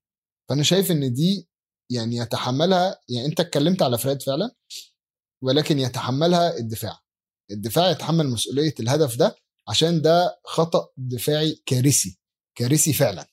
فأنا 0.48 0.62
شايف 0.62 0.90
إن 0.90 1.12
دي 1.12 1.48
يعني 1.90 2.16
يتحملها 2.16 2.98
يعني 3.08 3.26
أنت 3.26 3.40
اتكلمت 3.40 3.82
على 3.82 3.98
فريد 3.98 4.22
فعلا 4.22 4.50
ولكن 5.42 5.78
يتحملها 5.78 6.58
الدفاع. 6.58 6.98
الدفاع 7.50 7.90
يتحمل 7.90 8.28
مسؤولية 8.28 8.74
الهدف 8.80 9.16
ده 9.16 9.36
عشان 9.68 10.02
ده 10.02 10.40
خطأ 10.44 10.88
دفاعي 10.96 11.62
كارثي 11.66 12.18
كارثي 12.54 12.92
فعلا. 12.92 13.26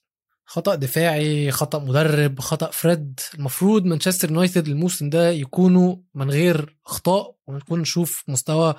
خطأ 0.45 0.75
دفاعي 0.75 1.51
خطأ 1.51 1.79
مدرب 1.79 2.39
خطأ 2.39 2.71
فريد. 2.71 3.19
المفروض 3.33 3.85
مانشستر 3.85 4.29
يونايتد 4.29 4.67
الموسم 4.67 5.09
ده 5.09 5.29
يكونوا 5.29 5.95
من 6.13 6.31
غير 6.31 6.79
أخطاء 6.85 7.35
ونكون 7.47 7.79
نشوف 7.79 8.23
مستوى 8.27 8.75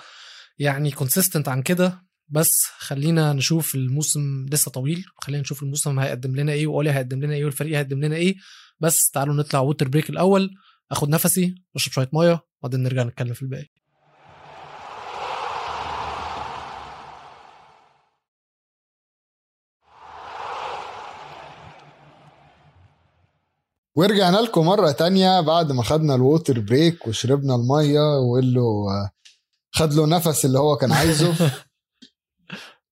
يعني 0.59 0.91
consistent 0.91 1.49
عن 1.49 1.63
كده. 1.63 2.03
بس 2.33 2.67
خلينا 2.79 3.33
نشوف 3.33 3.75
الموسم 3.75 4.47
لسه 4.53 4.71
طويل. 4.71 5.05
خلينا 5.17 5.43
نشوف 5.43 5.63
الموسم 5.63 5.99
هيقدم 5.99 6.37
لنا 6.37 6.53
إيه 6.53 6.67
واولي 6.67 6.91
هيقدم 6.91 7.25
لنا 7.25 7.35
إيه 7.35 7.45
والفريق 7.45 7.79
هيقدم 7.79 8.01
لنا 8.05 8.17
إيه. 8.17 8.37
بس 8.81 9.11
تعالوا 9.11 9.35
نطلع 9.35 9.61
water 9.61 9.89
break 9.89 10.11
الأول. 10.11 10.51
أخد 10.91 11.09
نفسي 11.09 11.55
أشرب 11.77 11.93
شوية 11.93 12.09
مية 12.13 12.41
وبعدين 12.63 12.83
نرجع 12.83 13.03
نتكلم 13.03 13.35
في 13.35 13.43
الباقي. 13.43 13.71
ورجعنا 23.97 24.37
لكم 24.37 24.67
مرة 24.67 24.91
تانية 24.91 25.41
بعد 25.41 25.73
ما 25.73 25.83
خدنا 25.83 26.15
ال 26.15 26.23
water 26.23 26.61
break 26.61 27.07
وشربنا 27.07 27.55
المية 27.55 28.01
وقال 28.01 28.55
له 28.55 28.87
خد 29.71 29.93
له 29.93 30.07
نفس 30.07 30.45
اللي 30.45 30.59
هو 30.59 30.77
كان 30.77 30.93
عايزه. 30.93 31.35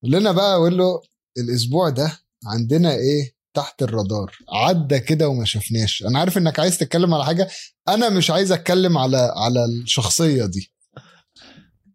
لنا 0.03 0.33
بقى 0.33 0.61
وقال 0.61 0.77
له 0.77 1.03
الأسبوع 1.39 1.89
ده 1.89 2.19
عندنا 2.47 2.93
إيه؟ 2.93 3.33
تحت 3.55 3.83
الرادار. 3.83 4.37
عدى 4.53 5.01
كده 5.01 5.29
وما 5.29 5.45
شفناش. 5.45 6.03
أنا 6.03 6.19
عارف 6.19 6.39
إنك 6.39 6.59
عايز 6.59 6.79
تتكلم 6.79 7.15
على 7.15 7.25
حاجة. 7.25 7.49
أنا 7.89 8.09
مش 8.09 8.31
عايز 8.31 8.53
أتكلم 8.53 8.99
على 8.99 9.33
على 9.37 9.65
الشخصية 9.65 10.47
دي. 10.47 10.73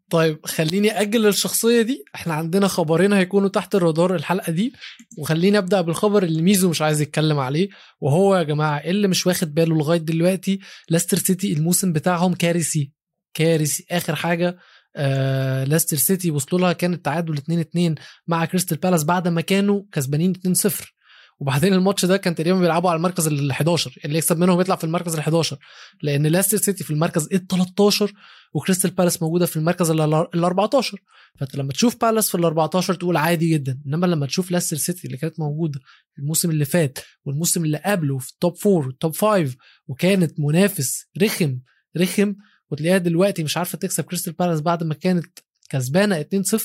طيب 0.09 0.45
خليني 0.45 1.01
أجل 1.01 1.27
الشخصية 1.27 1.81
دي. 1.81 2.03
إحنا 2.15 2.33
عندنا 2.33 2.67
خبرين 2.67 3.13
هيكونوا 3.13 3.49
تحت 3.49 3.75
الرادار 3.75 4.15
الحلقة 4.15 4.51
دي. 4.51 4.73
وخليني 5.17 5.57
أبدأ 5.57 5.81
بالخبر 5.81 6.23
اللي 6.23 6.41
ميزو 6.41 6.69
مش 6.69 6.81
عايز 6.81 7.01
يتكلم 7.01 7.39
عليه. 7.39 7.69
وهو 8.01 8.35
يا 8.35 8.43
جماعة 8.43 8.77
اللي 8.77 9.07
مش 9.07 9.27
واخد 9.27 9.53
باله 9.53 9.75
لغاية 9.77 9.99
دلوقتي؟ 9.99 10.59
لاستر 10.89 11.17
سيتي 11.17 11.53
الموسم 11.53 11.93
بتاعهم 11.93 12.33
كارثي. 12.33 12.91
كارثي. 13.33 13.85
آخر 13.91 14.15
حاجة 14.15 14.57
آه 14.95 15.63
لاستر 15.63 15.97
سيتي 15.97 16.31
وصلوا 16.31 16.61
لها 16.61 16.73
كان 16.73 16.93
التعادل 16.93 17.33
2 17.37 17.59
2 17.59 17.95
مع 18.27 18.45
كريستال 18.45 18.77
بالاس 18.77 19.03
بعد 19.03 19.27
ما 19.27 19.41
كانوا 19.41 19.83
كسبانين 19.91 20.31
2 20.31 20.55
0 20.55 20.95
وبعدين 21.39 21.73
الماتش 21.73 22.05
ده 22.05 22.17
كان 22.17 22.35
تقريبا 22.35 22.59
بيلعبوا 22.59 22.89
على 22.89 22.97
المركز 22.97 23.27
ال 23.27 23.51
11 23.51 23.95
اللي 24.05 24.17
يكسب 24.17 24.37
منهم 24.37 24.61
يطلع 24.61 24.75
في 24.75 24.83
المركز 24.83 25.13
ال 25.13 25.19
11 25.19 25.57
لأن 26.01 26.27
لاستر 26.27 26.57
سيتي 26.57 26.83
في 26.83 26.91
المركز 26.91 27.27
ال 27.33 27.47
13 27.47 28.13
وكريستال 28.53 28.91
بالاس 28.91 29.21
موجودة 29.21 29.45
في 29.45 29.57
المركز 29.57 29.91
ال 29.91 30.01
14 30.43 30.97
فأنت 31.39 31.55
لما 31.55 31.73
تشوف 31.73 32.01
بالاس 32.01 32.29
في 32.29 32.35
ال 32.35 32.45
14 32.45 32.93
تقول 32.93 33.17
عادي 33.17 33.49
جدا. 33.49 33.79
إنما 33.87 34.05
لما 34.05 34.25
تشوف 34.25 34.51
لاستر 34.51 34.77
سيتي 34.77 35.07
اللي 35.07 35.17
كانت 35.17 35.39
موجودة 35.39 35.79
الموسم 36.19 36.49
اللي 36.49 36.65
فات 36.65 36.99
والموسم 37.25 37.65
اللي 37.65 37.77
قبله 37.85 38.17
في 38.17 38.29
ال 38.31 38.37
top 38.37 38.55
4 38.65 38.85
وال 38.87 38.98
top 38.98 39.15
5 39.15 39.55
وكانت 39.87 40.39
منافس 40.39 41.05
رخم 41.21 41.59
رخم 41.97 42.35
وتلاقيها 42.71 42.97
دلوقتي 42.97 43.43
مش 43.43 43.57
عارفة 43.57 43.77
تكسب 43.77 44.03
كريستال 44.03 44.33
بالاس 44.33 44.61
بعد 44.61 44.83
ما 44.83 44.93
كانت 44.93 45.39
كسبانة 45.69 46.25
2-0 46.55 46.61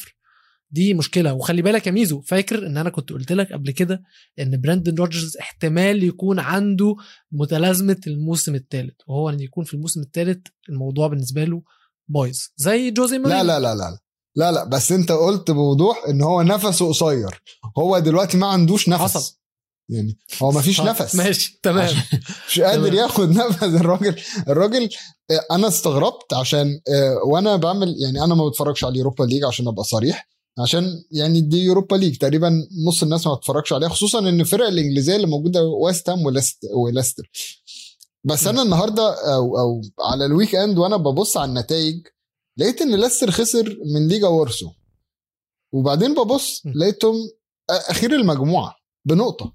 دي 0.70 0.94
مشكلة. 0.94 1.32
وخلي 1.34 1.62
بالك 1.62 1.86
يا 1.86 1.92
ميزو 1.92 2.20
فاكر 2.20 2.66
إن 2.66 2.76
أنا 2.76 2.90
كنت 2.90 3.12
قلت 3.12 3.32
لك 3.32 3.52
قبل 3.52 3.70
كده 3.70 4.02
إن 4.38 4.60
براندن 4.60 4.94
روجرز 4.94 5.36
احتمال 5.36 6.04
يكون 6.04 6.38
عنده 6.38 6.96
متلازمة 7.32 8.00
الموسم 8.06 8.54
الثالث 8.54 8.94
وهو 9.06 9.30
إن 9.30 9.40
يكون 9.40 9.64
في 9.64 9.74
الموسم 9.74 10.00
الثالث 10.00 10.46
الموضوع 10.68 11.08
بالنسبة 11.08 11.44
له 11.44 11.62
بايظ. 12.08 12.38
زي 12.56 12.90
جوزيه 12.90 13.18
مورينيو 13.18 13.42
لا 13.42 13.58
لا 13.58 13.60
لا 13.60 13.74
لا 13.74 13.98
لا 14.36 14.52
لا 14.52 14.64
بس 14.64 14.92
أنت 14.92 15.12
قلت 15.12 15.50
بوضوح 15.50 16.04
إن 16.08 16.22
هو 16.22 16.42
نفسه 16.42 16.88
قصير. 16.88 17.42
هو 17.78 17.98
دلوقتي 17.98 18.36
ما 18.36 18.46
عندوش 18.46 18.88
نفس. 18.88 19.02
حصل. 19.02 19.39
يعني 19.90 20.18
هو 20.42 20.50
ما 20.50 20.60
فيش 20.60 20.80
نفس. 20.80 21.14
ماشي 21.14 21.58
تمام. 21.62 21.94
مش 22.48 22.60
قادر 22.60 22.94
ياخد 22.94 23.28
نفس. 23.30 23.62
الراجل 23.62 24.16
الراجل 24.48 24.88
أنا 25.50 25.68
استغربت 25.68 26.32
عشان 26.34 26.80
وأنا 27.26 27.56
بعمل 27.56 27.94
يعني 28.02 28.24
أنا 28.24 28.34
ما 28.34 28.48
بتفرجش 28.48 28.84
على 28.84 28.92
ال 28.92 28.97
Europa 28.97 29.24
League 29.24 29.44
عشان 29.44 29.68
أبقى 29.68 29.84
صريح. 29.84 30.28
عشان 30.58 31.02
يعني 31.12 31.40
دي 31.40 31.58
Europa 31.64 31.96
League 31.96 32.16
تقريبا 32.16 32.66
نص 32.86 33.02
الناس 33.02 33.26
ما 33.26 33.34
بتتفرجش 33.34 33.72
عليها 33.72 33.88
خصوصا 33.88 34.18
إن 34.18 34.40
الفرق 34.40 34.66
الإنجليزية 34.66 35.16
اللي 35.16 35.26
موجودة 35.26 35.64
ويست 35.64 36.10
هام 36.10 36.18
وليستر. 36.74 37.30
بس 38.24 38.46
أنا 38.46 38.62
النهارده 38.62 39.34
أو 39.34 39.58
أو 39.58 39.80
على 40.00 40.24
ال 40.26 40.54
weekend 40.54 40.78
وأنا 40.78 40.96
ببص 40.96 41.36
على 41.36 41.48
النتائج 41.48 42.06
لقيت 42.56 42.82
إن 42.82 42.94
ليستر 42.94 43.30
خسر 43.30 43.78
من 43.94 44.08
ليجيا 44.08 44.28
وارسو 44.28 44.70
وبعدين 45.72 46.14
ببص 46.14 46.62
لقيتهم 46.74 47.14
أخير 47.70 48.12
المجموعة 48.14 48.74
بنقطة. 49.04 49.52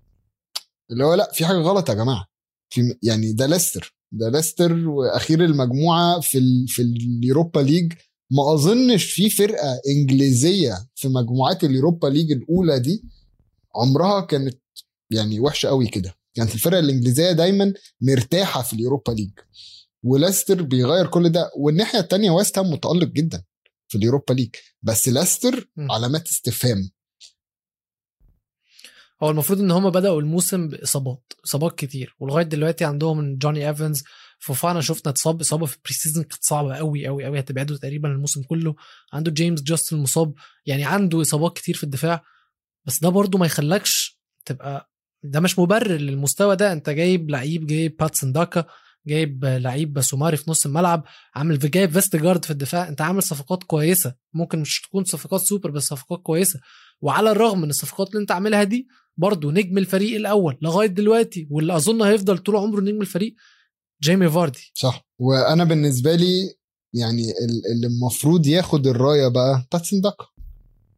اللي 0.92 1.04
هو 1.06 1.14
لأ 1.14 1.32
في 1.34 1.46
حاجة 1.46 1.58
غلط 1.58 1.90
يا 1.90 1.94
جماعة. 1.94 2.26
في 2.70 2.96
يعني 3.04 3.34
ده 3.34 3.46
ليستر. 3.46 3.96
ده 4.12 4.30
ليستر 4.30 4.88
وأخير 4.88 5.46
المجموعة 5.46 6.20
في 6.20 6.38
ال 6.38 6.68
في 6.68 6.82
ال 6.82 6.93
Europa 6.93 7.60
League. 7.60 7.94
ما 8.32 8.54
أظنش 8.54 9.04
في 9.04 9.30
فرقة 9.30 9.82
إنجليزية 9.88 10.88
في 10.96 11.08
مجموعات 11.08 11.64
ال 11.64 11.70
Europa 11.70 12.08
League 12.08 12.32
الأولى 12.32 12.80
دي 12.80 13.04
عمرها 13.76 14.22
كانت 14.22 14.58
يعني 15.12 15.40
وحشة 15.40 15.68
قوي 15.70 15.88
كده. 15.88 16.16
كانت 16.36 16.54
الفرقة 16.56 16.80
الإنجليزية 16.80 17.32
دايما 17.32 17.74
مرتاحة 18.02 18.62
في 18.62 18.74
ال 18.74 18.79
Europa 18.79 19.12
League. 19.12 19.32
وليستر 20.04 20.62
بيغير 20.62 21.08
كل 21.08 21.30
ده. 21.30 21.52
والناحية 21.58 22.00
التانية 22.00 22.32
ويست 22.32 22.58
هام 22.58 22.72
متألق 22.72 23.08
جدا 23.08 23.44
في 23.88 23.98
ال 23.98 24.03
Europa 24.03 24.34
League. 24.34 24.50
بس 24.84 25.08
ليستر. 25.10 25.70
علامات 25.92 26.28
استفهام. 26.28 26.90
هو 29.26 29.32
المفروض 29.32 29.60
إن 29.60 29.72
هم 29.72 29.90
بدأوا 29.90 30.22
الموسم 30.22 30.68
بإصابات 30.68 31.34
إصابات 31.46 31.80
كتير 31.80 32.16
ولغاية 32.20 32.44
دلوقتي 32.46 32.86
عندهم 32.86 33.38
جوني 33.38 33.68
ايفنز 33.70 34.04
فوفانا 34.40 34.82
شفنا 34.82 35.12
اتصاب 35.12 35.42
إصابة 35.42 35.66
في 35.66 35.76
ال 35.76 35.94
pre-season 35.94 36.24
كانت 36.24 36.44
صعبة 36.44 36.76
قوي 36.76 37.08
قوي 37.08 37.26
قوي 37.26 37.40
هتبعده 37.40 37.78
تقريبا 37.78 38.10
الموسم 38.10 38.44
كله. 38.44 38.76
عنده 39.14 39.32
جيمس 39.32 39.62
جاستن 39.62 39.98
مصاب 39.98 40.34
يعني 40.66 40.86
عنده 40.86 41.22
إصابات 41.22 41.56
كتير 41.58 41.76
في 41.76 41.84
الدفاع 41.84 42.24
بس 42.86 43.00
ده 43.00 43.10
برضو 43.10 43.38
ما 43.38 43.46
يخلكش 43.46 44.20
تبقى 44.46 44.92
ده 45.24 45.40
مش 45.40 45.60
مبرر 45.60 45.92
للمستوى 45.98 46.56
ده. 46.56 46.72
أنت 46.72 46.90
جايب 46.90 47.30
لعيب 47.30 47.68
جايب 47.68 47.98
باتسن 47.98 48.32
داكا 48.32 48.66
جايب 49.08 49.46
لعيب 49.46 50.02
سوماري 50.02 50.38
في 50.38 50.52
نص 50.52 50.66
الملعب 50.66 51.06
عامل 51.36 51.60
في 51.62 51.68
جايب 51.68 51.92
فيسترجارد 51.92 52.46
في 52.46 52.52
الدفاع. 52.52 52.88
أنت 52.88 53.02
عامل 53.02 53.24
صفقات 53.24 53.64
كويسة 53.64 54.16
ممكن 54.34 54.60
مش 54.60 54.82
تكون 54.82 55.04
صفقات 55.04 55.42
سوبر 55.42 55.72
بس 55.72 55.84
صفقات 55.84 56.22
كويسة. 56.22 56.60
وعلى 57.02 57.32
الرغم 57.32 57.62
من 57.62 57.70
الصفقات 57.70 58.08
اللي 58.10 58.22
أنت 58.22 58.32
عاملها 58.32 58.64
دي 58.64 58.88
برضه 59.18 59.52
نجم 59.52 59.78
الفريق 59.78 60.16
الأول 60.16 60.58
لغاية 60.62 60.88
دلوقتي 60.88 61.48
واللي 61.52 61.76
أظن 61.76 62.02
هيفضل 62.02 62.38
طول 62.38 62.56
عمره 62.56 62.82
نجم 62.82 63.02
الفريق 63.02 63.36
جيمي 64.04 64.30
فاردي. 64.30 64.72
صح. 64.74 65.08
وأنا 65.20 65.64
بالنسبة 65.64 66.16
لي 66.16 66.56
يعني 66.94 67.24
ال- 67.32 67.72
اللي 67.72 67.88
المفروض 67.88 68.48
ياخد 68.48 68.88
الراية 68.88 69.28
بقى 69.28 69.68
باتسن 69.72 70.02
داكا. 70.02 70.26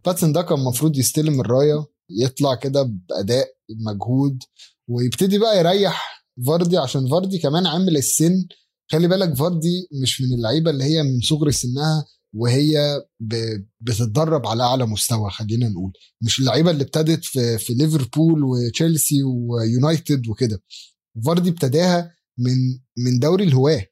باتسن 0.06 0.32
داكا 0.34 0.56
المفروض 0.56 0.97
يستلم 0.97 1.39
الراية 1.41 1.86
يطلع 2.10 2.56
كده 2.56 2.84
بأداء 3.10 3.47
مجهود 3.86 4.43
ويبتدي 4.89 5.38
بقى 5.38 5.60
يريح 5.60 6.23
فاردي 6.47 6.77
عشان 6.77 7.10
فاردي 7.10 7.39
كمان 7.39 7.65
عامل 7.67 7.97
السن. 7.97 8.47
خلي 8.91 9.08
بالك 9.08 9.34
فاردي 9.34 9.88
مش 10.01 10.21
من 10.21 10.34
اللعيبة 10.38 10.71
اللي 10.71 10.84
هي 10.84 11.03
من 11.03 11.19
صغر 11.21 11.51
سنها 11.51 12.06
وهي 12.36 13.02
بتتدرب 13.82 14.48
على 14.48 14.63
أعلى 14.63 14.86
مستوى 14.86 15.30
خلينا 15.32 15.70
نقول. 15.70 15.92
مش 16.24 16.40
اللعيبة 16.40 16.72
اللي 16.72 16.84
ابتدت 16.84 17.26
في 17.26 17.58
في 17.58 17.74
ليفربول 17.74 18.44
وتشيلسي 18.44 19.24
ويونايتد 19.24 20.28
وكده. 20.28 20.62
فاردي 21.26 21.50
ابتداها 21.50 22.12
من 22.38 22.56
من 22.98 23.20
دوري 23.20 23.44
الهواة. 23.44 23.86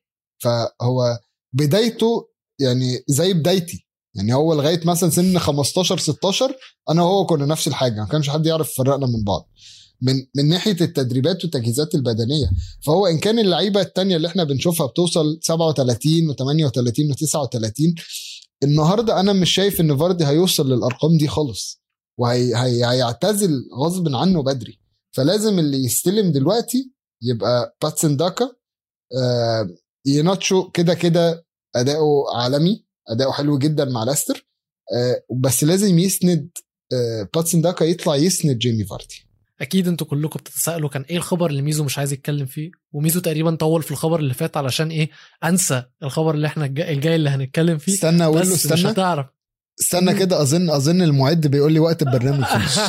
فهو 0.44 1.20
بدايته 1.54 2.28
يعني 2.62 3.04
زي 3.08 3.34
بدايتي. 3.34 3.88
يعني 4.16 4.34
هو 4.34 4.54
لغاية 4.54 4.82
مثلا 4.86 5.10
سن 5.10 5.38
15 5.40 5.98
16 5.98 6.56
أنا 6.90 7.04
وهو 7.04 7.26
كنا 7.26 7.46
نفس 7.46 7.68
الحاجة. 7.68 7.96
ما 8.02 8.06
كانش 8.08 8.30
حد 8.30 8.46
يعرف 8.46 8.72
يفرقنا 8.72 9.06
من 9.08 9.24
بعض. 9.24 9.50
من 10.02 10.14
من 10.36 10.48
ناحية 10.50 10.78
التدريبات 10.82 11.44
والتجهيزات 11.44 11.96
البدنية. 11.96 12.50
فهو 12.86 13.08
إن 13.08 13.18
كان 13.18 13.40
اللعيبة 13.40 13.82
التانية 13.82 14.16
اللي 14.16 14.28
إحنا 14.28 14.44
بنشوفها 14.44 14.88
بتوصل 14.88 15.40
37 15.42 16.34
و38 16.34 17.14
و39 17.14 18.02
النهارده 18.64 19.20
أنا 19.20 19.34
مش 19.34 19.54
شايف 19.54 19.82
إن 19.82 19.98
فاردي 19.98 20.26
هيوصل 20.26 20.72
للأرقام 20.74 21.18
دي 21.18 21.28
خالص 21.28 21.82
وهيعتزل 22.20 23.64
غصب 23.80 24.16
عنه 24.16 24.44
بدري. 24.44 24.80
فلازم 25.16 25.60
اللي 25.60 25.84
يستلم 25.84 26.32
دلوقتي 26.32 26.92
يبقى 27.24 27.78
باتسن 27.82 28.18
داكا 28.18 28.50
آه 29.22 29.70
يناتشو 30.06 30.70
كده 30.72 30.94
كده 30.94 31.46
أداؤه 31.76 32.38
عالمي 32.38 32.86
أداؤه 33.10 33.32
حلو 33.32 33.58
جدا 33.58 33.86
مع 33.86 34.04
لاستر 34.04 34.48
آه 34.94 35.24
بس 35.42 35.64
لازم 35.64 36.00
يسند 36.00 36.50
آه 36.94 37.30
باتسن 37.36 37.62
داكا 37.62 37.84
يطلع 37.86 38.16
يسند 38.16 38.58
جيمي 38.58 38.84
فاردي. 38.84 39.25
أكيد 39.62 39.88
أنتوا 39.88 40.08
كلكم 40.08 40.40
بتتسألوا 40.40 40.90
كان 40.90 41.02
إيه 41.02 41.18
الخبر 41.18 41.50
اللي 41.50 41.62
ميزو 41.62 41.84
مش 41.84 41.98
عايز 41.98 42.14
يتكلم 42.14 42.46
فيه؟ 42.46 42.72
وميزو 42.92 43.20
تقريبا 43.20 43.56
طول 43.56 43.84
في 43.84 43.92
الخبر 43.92 44.20
اللي 44.20 44.34
فات 44.34 44.58
علشان 44.58 44.90
إيه؟ 44.90 45.10
أنسى 45.44 45.84
الخبر 46.04 46.34
اللي 46.34 46.48
إحنا 46.48 46.66
الجاي, 46.66 47.16
اللي 47.16 47.30
هنتكلم 47.30 47.78
فيه. 47.78 47.94
استنى 47.94 48.24
أقول 48.24 48.36
له 48.36 48.42
بس 48.42 48.66
مش 48.66 48.74
استنى. 48.74 48.92
هتعرف. 48.92 49.26
استنى 49.80 50.14
كده 50.14 50.42
أظن 50.42 50.70
أظن 50.70 51.02
المعد 51.02 51.48
بيقول 51.48 51.74
لي 51.74 51.80
وقت 51.80 52.02
البرنامج 52.02 52.44
خلص 52.54 52.80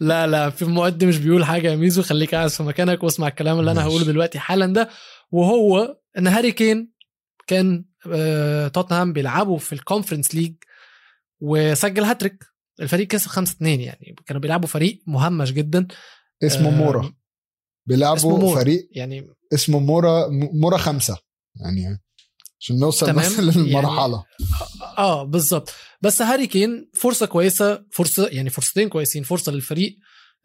لا 0.00 0.26
لا 0.26 0.50
في 0.50 0.62
المعد 0.62 1.04
مش 1.04 1.18
بيقول 1.18 1.44
حاجة 1.44 1.70
يا 1.70 1.76
ميزو 1.76 2.02
خليك 2.02 2.34
قاعد 2.34 2.50
في 2.50 2.62
مكانك 2.62 3.02
واسمع 3.02 3.28
الكلام 3.28 3.60
اللي 3.60 3.70
أنا. 3.70 3.82
هقوله 3.84 4.04
دلوقتي 4.04 4.38
حالا 4.38 4.66
ده. 4.66 4.88
وهو 5.30 5.96
إن 6.18 6.26
هاري 6.26 6.52
كين 6.52 6.92
كان 7.46 7.84
آه، 8.12 8.68
توتنهام 8.68 9.12
بيلعبوا 9.12 9.58
في 9.58 9.72
ال 9.72 9.78
Conference 9.78 10.34
League 10.34 10.54
وسجل 11.40 12.02
هاتريك 12.04 12.44
الفريق 12.80 13.06
كسب 13.06 13.28
5 13.28 13.52
2 13.52 13.80
يعني. 13.80 14.14
كانوا 14.26 14.40
بيلعبوا 14.42 14.68
فريق 14.68 15.02
مهمش 15.06 15.52
جدا. 15.52 15.86
اسمه 16.42 16.68
آه، 16.68 16.70
مورا 16.70 17.00
اسمه 17.00 17.14
بيلعبوا 17.86 18.38
مورا. 18.38 18.60
فريق 18.60 18.88
يعني 18.92 19.26
اسمه 19.54 19.78
مورا 19.78 20.28
مورا 20.30 20.76
خمسة. 20.78 21.18
يعني 21.60 21.98
عشان 22.60 22.78
نوصل 22.78 23.06
تمام. 23.06 23.18
بس 23.32 23.38
للمرحله 23.56 24.24
آه 24.98 25.22
بالظبط. 25.24 25.72
بس 26.02 26.22
هاري 26.22 26.46
كين 26.46 26.90
فرصة 26.94 27.26
كويسة 27.26 27.84
فرصة 27.92 28.26
يعني 28.28 28.50
فرصتين 28.50 28.88
كويسين. 28.88 29.22
فرصة 29.22 29.52
للفريق 29.52 29.96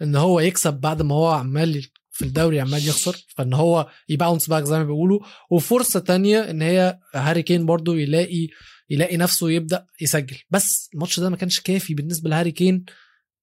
إن 0.01 0.15
هو 0.15 0.39
يكسب 0.39 0.73
بعد 0.73 1.01
ما 1.01 1.15
هو 1.15 1.27
عمال 1.27 1.85
في 2.11 2.25
الدوري 2.25 2.59
عمال 2.59 2.87
يخسر 2.87 3.25
فإن 3.35 3.53
هو 3.53 3.87
ي 4.09 4.15
bounce 4.15 4.49
back 4.49 4.63
زي 4.63 4.77
ما 4.77 4.83
بيقولوا. 4.83 5.19
وفرصة 5.51 5.99
تانية 5.99 6.39
إن 6.49 6.61
هي 6.61 6.99
هاري 7.15 7.43
كين 7.43 7.65
برضو 7.65 7.93
يلاقي 7.95 8.47
يلاقي 8.89 9.17
نفسه 9.17 9.49
يبدأ 9.49 9.85
يسجل. 10.01 10.37
بس 10.49 10.89
الماتش 10.93 11.19
ده 11.19 11.29
ما 11.29 11.35
كانش 11.37 11.59
كافي 11.59 11.93
بالنسبة 11.93 12.29
لهاري 12.29 12.51
كين. 12.51 12.85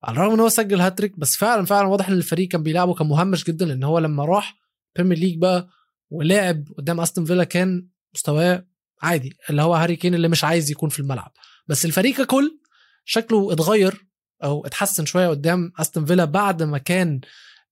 على 0.04 0.16
الرغم 0.16 0.32
إن 0.34 0.40
هو 0.40 0.48
سجل 0.48 0.80
هاتريك 0.80 1.18
بس 1.18 1.36
فعلا 1.36 1.64
فعلا 1.64 1.88
واضح 1.88 2.08
إن 2.08 2.14
الفريق 2.14 2.48
كان 2.48 2.62
بيلعبه 2.62 2.94
كان 2.94 3.06
مهمش 3.06 3.44
جدا 3.44 3.66
لأن 3.66 3.84
هو 3.84 3.98
لما 3.98 4.24
راح 4.24 4.56
Premier 4.96 5.18
League 5.18 5.38
بقى 5.38 5.68
ولعب 6.10 6.64
قدام 6.78 7.00
استون 7.00 7.24
فيلا 7.24 7.44
كان 7.44 7.88
مستواه 8.14 8.66
عادي 9.02 9.36
اللي 9.50 9.62
هو 9.62 9.74
هاري 9.74 9.96
كين 9.96 10.14
اللي 10.14 10.28
مش 10.28 10.44
عايز 10.44 10.70
يكون 10.70 10.88
في 10.88 11.00
الملعب. 11.00 11.32
بس 11.66 11.84
الفريق 11.84 12.16
ككل 12.16 12.58
شكله 13.04 13.52
اتغير 13.52 14.06
أو 14.44 14.66
اتحسن 14.66 15.04
شوية 15.04 15.28
قدام 15.28 15.72
استون 15.80 16.04
فيلا 16.04 16.24
بعد 16.24 16.62
ما 16.62 16.78
كان 16.78 17.20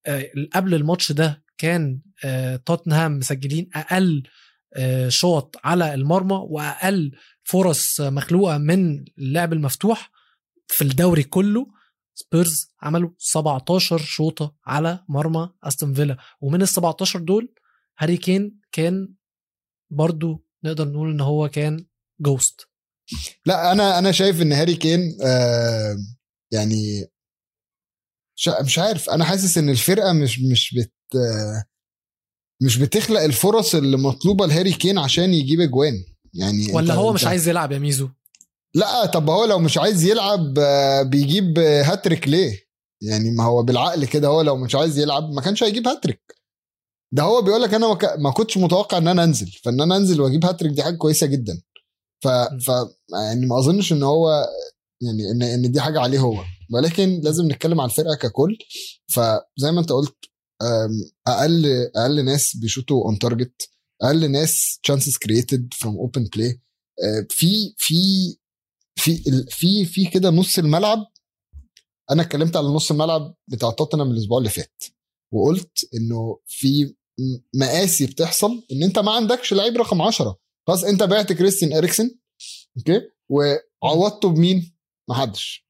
آه، 0.07 0.31
قبل 0.55 0.75
الماتش 0.75 1.13
ده 1.13 1.43
كان 1.59 2.01
آه، 2.25 2.57
توتنهام 2.57 3.19
مسجلين 3.19 3.71
أقل 3.75 4.23
آه، 4.75 5.09
شوط 5.09 5.57
على 5.65 5.95
المرمى 5.95 6.47
وأقل 6.49 7.13
فرص 7.45 8.01
مخلوقة 8.01 8.59
من 8.59 9.05
اللعب 9.19 9.53
المفتوح 9.53 10.11
في 10.69 10.85
الدوري 10.85 11.23
كله. 11.23 11.67
سبيرز 12.15 12.67
عملوا 12.83 13.11
17 13.19 13.99
شوطة 13.99 14.57
على 14.67 15.05
مرمى 15.09 15.51
أستون 15.65 15.95
فيلا. 15.95 16.17
ومن 16.41 16.63
ال 16.63 16.69
17 16.69 17.19
دول 17.21 17.55
هاري 17.99 18.17
كين 18.17 18.61
كان 18.73 19.15
برضو 19.91 20.47
نقدر 20.65 20.89
نقول 20.89 21.11
إن 21.11 21.21
هو 21.21 21.49
كان 21.49 21.87
ghost 22.21 22.61
لا 23.47 23.73
أنا 23.73 23.99
أنا 23.99 24.13
شايف 24.13 24.43
إن 24.43 24.53
هاري 24.53 24.77
كين 24.77 25.01
آه 25.25 25.97
يعني 26.53 27.07
مش 28.65 28.79
عارف. 28.79 29.11
أنا 29.11 29.25
حاسس 29.25 29.59
إن 29.59 29.69
الفرقة 29.69 30.13
مش 30.13 30.39
مش 30.53 30.75
بت 30.75 30.93
آه 31.15 31.65
مش 32.63 32.77
بتخلق 32.79 33.21
الفرص 33.21 33.75
اللي 33.75 33.97
مطلوبة 33.97 34.47
لهاري 34.47 34.73
كين 34.73 34.99
عشان 34.99 35.35
يجيب 35.35 35.61
أجوان. 35.61 36.05
يعني 36.35 36.73
ولا 36.73 36.95
هو 36.95 37.13
مش 37.13 37.25
عايز 37.25 37.49
يلعب 37.49 37.73
يا 37.73 37.79
ميزو؟ 37.79 38.09
لا 38.75 39.07
طب 39.07 39.31
هو 39.31 39.45
لو 39.45 39.59
مش 39.59 39.79
عايز 39.79 40.05
يلعب 40.05 40.59
آه، 40.59 41.03
بيجيب 41.03 41.59
هاتريك 41.59 42.29
ليه؟ 42.29 42.73
يعني 43.03 43.31
ما 43.31 43.45
هو 43.45 43.63
بالعقل 43.63 44.05
كده 44.05 44.29
هو 44.29 44.41
لو 44.43 44.57
مش 44.57 44.75
عايز 44.75 44.99
يلعب 44.99 45.31
ما 45.33 45.41
كانش 45.41 45.63
هيجيب 45.63 45.89
هاتريك. 45.89 46.43
ده 47.15 47.23
هو 47.23 47.43
بيقول 47.43 47.63
لك 47.63 47.75
أنا 47.75 47.99
ما 48.19 48.31
كنتش 48.31 48.59
متوقع 48.59 48.99
إن 48.99 49.09
أنا 49.09 49.25
أنزل 49.25 49.47
فإن 49.65 49.81
أنا 49.81 49.97
أنزل 49.97 50.21
وأجيب 50.21 50.45
هاتريك 50.45 50.73
دي 50.73 50.83
حاجة 50.83 50.97
كويسة 50.97 51.27
جدا. 51.27 51.63
ف, 52.25 52.29
ف 52.29 52.69
يعني 53.13 53.47
ما 53.47 53.59
أظنش 53.59 53.93
إن 53.93 54.03
هو 54.03 54.47
يعني 55.03 55.31
ان 55.31 55.43
إن 55.43 55.73
دي 55.73 55.81
حاجة 55.81 56.01
عليه 56.01 56.19
هو. 56.19 56.45
ولكن 56.75 57.21
لازم 57.25 57.53
نتكلم 57.53 57.81
على 57.81 57.91
الفرقة 57.91 58.15
ككل. 58.15 58.59
فزي 59.09 59.73
ما 59.73 59.81
أنت 59.81 59.93
قلت 59.93 60.17
أقل 61.27 61.91
أقل 61.97 62.25
ناس 62.25 62.57
بيشوطوا 62.57 63.05
on 63.05 63.19
target 63.19 63.69
أقل 64.03 64.31
ناس 64.31 64.81
chances 64.91 65.13
created 65.13 65.63
from 65.75 65.91
open 65.91 66.23
play. 66.37 66.59
أه، 67.05 67.27
في 67.31 67.75
في 67.79 67.97
في 68.97 69.23
في 69.51 69.85
في 69.85 70.07
كده 70.07 70.31
نص 70.31 70.59
الملعب. 70.59 71.07
أنا 72.11 72.23
اتكلمت 72.23 72.57
على 72.57 72.67
نص 72.67 72.91
الملعب 72.91 73.35
بتاع 73.49 73.71
توتنهام 73.71 74.11
الأسبوع 74.11 74.39
اللي 74.39 74.51
فات 74.51 74.83
وقلت 75.33 75.89
إنه 75.95 76.39
في 76.47 76.95
مآسي 77.55 78.07
بتحصل 78.07 78.67
إن 78.73 78.83
أنت 78.83 78.99
ما 78.99 79.13
عندكش 79.13 79.53
لعيب 79.55 79.77
رقم 79.77 80.03
10 80.03 80.39
خلاص 80.67 80.85
أنت 80.85 81.03
بعت 81.03 81.33
كريستيان 81.33 81.73
اريكسن 81.73 82.11
okay؟ 82.79 83.01
وعوضته 83.31 84.29
بمين؟ 84.29 84.77
محدش 85.11 85.67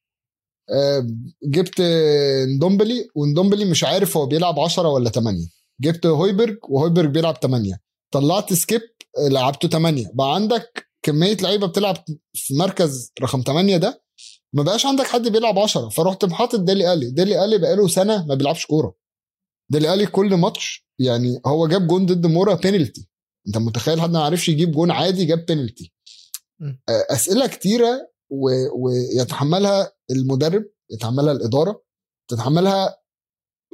آه، 0.70 1.06
جبت 1.44 1.80
آه، 1.80 2.44
ندومبلي 2.44 3.08
وندومبلي 3.14 3.64
مش 3.64 3.84
عارف 3.84 4.16
هو 4.16 4.26
بيلعب 4.26 4.60
10 4.60 4.88
ولا 4.88 5.10
8 5.10 5.48
جبت 5.80 6.06
هويبرج 6.06 6.58
وهويبرج 6.68 7.10
بيلعب 7.10 7.36
8 7.42 7.80
طلعت 8.12 8.52
سكيب 8.52 8.80
آه، 9.18 9.28
لعبته 9.28 9.68
8 9.68 10.10
بقى 10.14 10.34
عندك 10.34 10.88
كمية 11.02 11.36
لعيبة 11.36 11.66
بتلعب 11.66 11.96
في 12.34 12.54
مركز 12.54 13.12
رقم 13.22 13.42
8 13.46 13.76
ده 13.76 14.02
ما 14.54 14.62
بقاش 14.62 14.86
عندك 14.86 15.04
حد 15.04 15.28
بيلعب 15.28 15.58
10 15.58 15.88
فرحت 15.88 16.24
حاطط 16.24 16.60
ديلي 16.60 16.92
ألي. 16.92 17.10
ديلي 17.10 17.44
ألي 17.44 17.58
بقاله 17.58 17.88
سنة 17.88 18.26
ما 18.26 18.34
بيلعبش 18.34 18.66
كورة. 18.66 18.94
ديلي 19.70 19.94
ألي 19.94 20.06
كل 20.06 20.34
ماتش 20.34 20.86
يعني 20.98 21.40
هو 21.46 21.66
جاب 21.68 21.86
جون 21.86 22.06
ضد 22.06 22.26
مورا 22.26 22.54
بينالتي 22.54 23.08
انت 23.46 23.58
متخيل 23.58 24.00
حد 24.00 24.10
ما 24.10 24.18
عرفش 24.24 24.48
يجيب 24.48 24.70
جون 24.72 24.90
عادي 24.90 25.24
جاب 25.24 25.46
بينالتي 25.46 25.92
مم. 26.60 26.82
أسئلة 26.88 27.46
كتيرة 27.46 28.10
ويتحملها 28.74 29.92
المدرب 30.10 30.64
يتحملها 30.90 31.32
الإدارة 31.32 31.82
تتحملها 32.30 32.96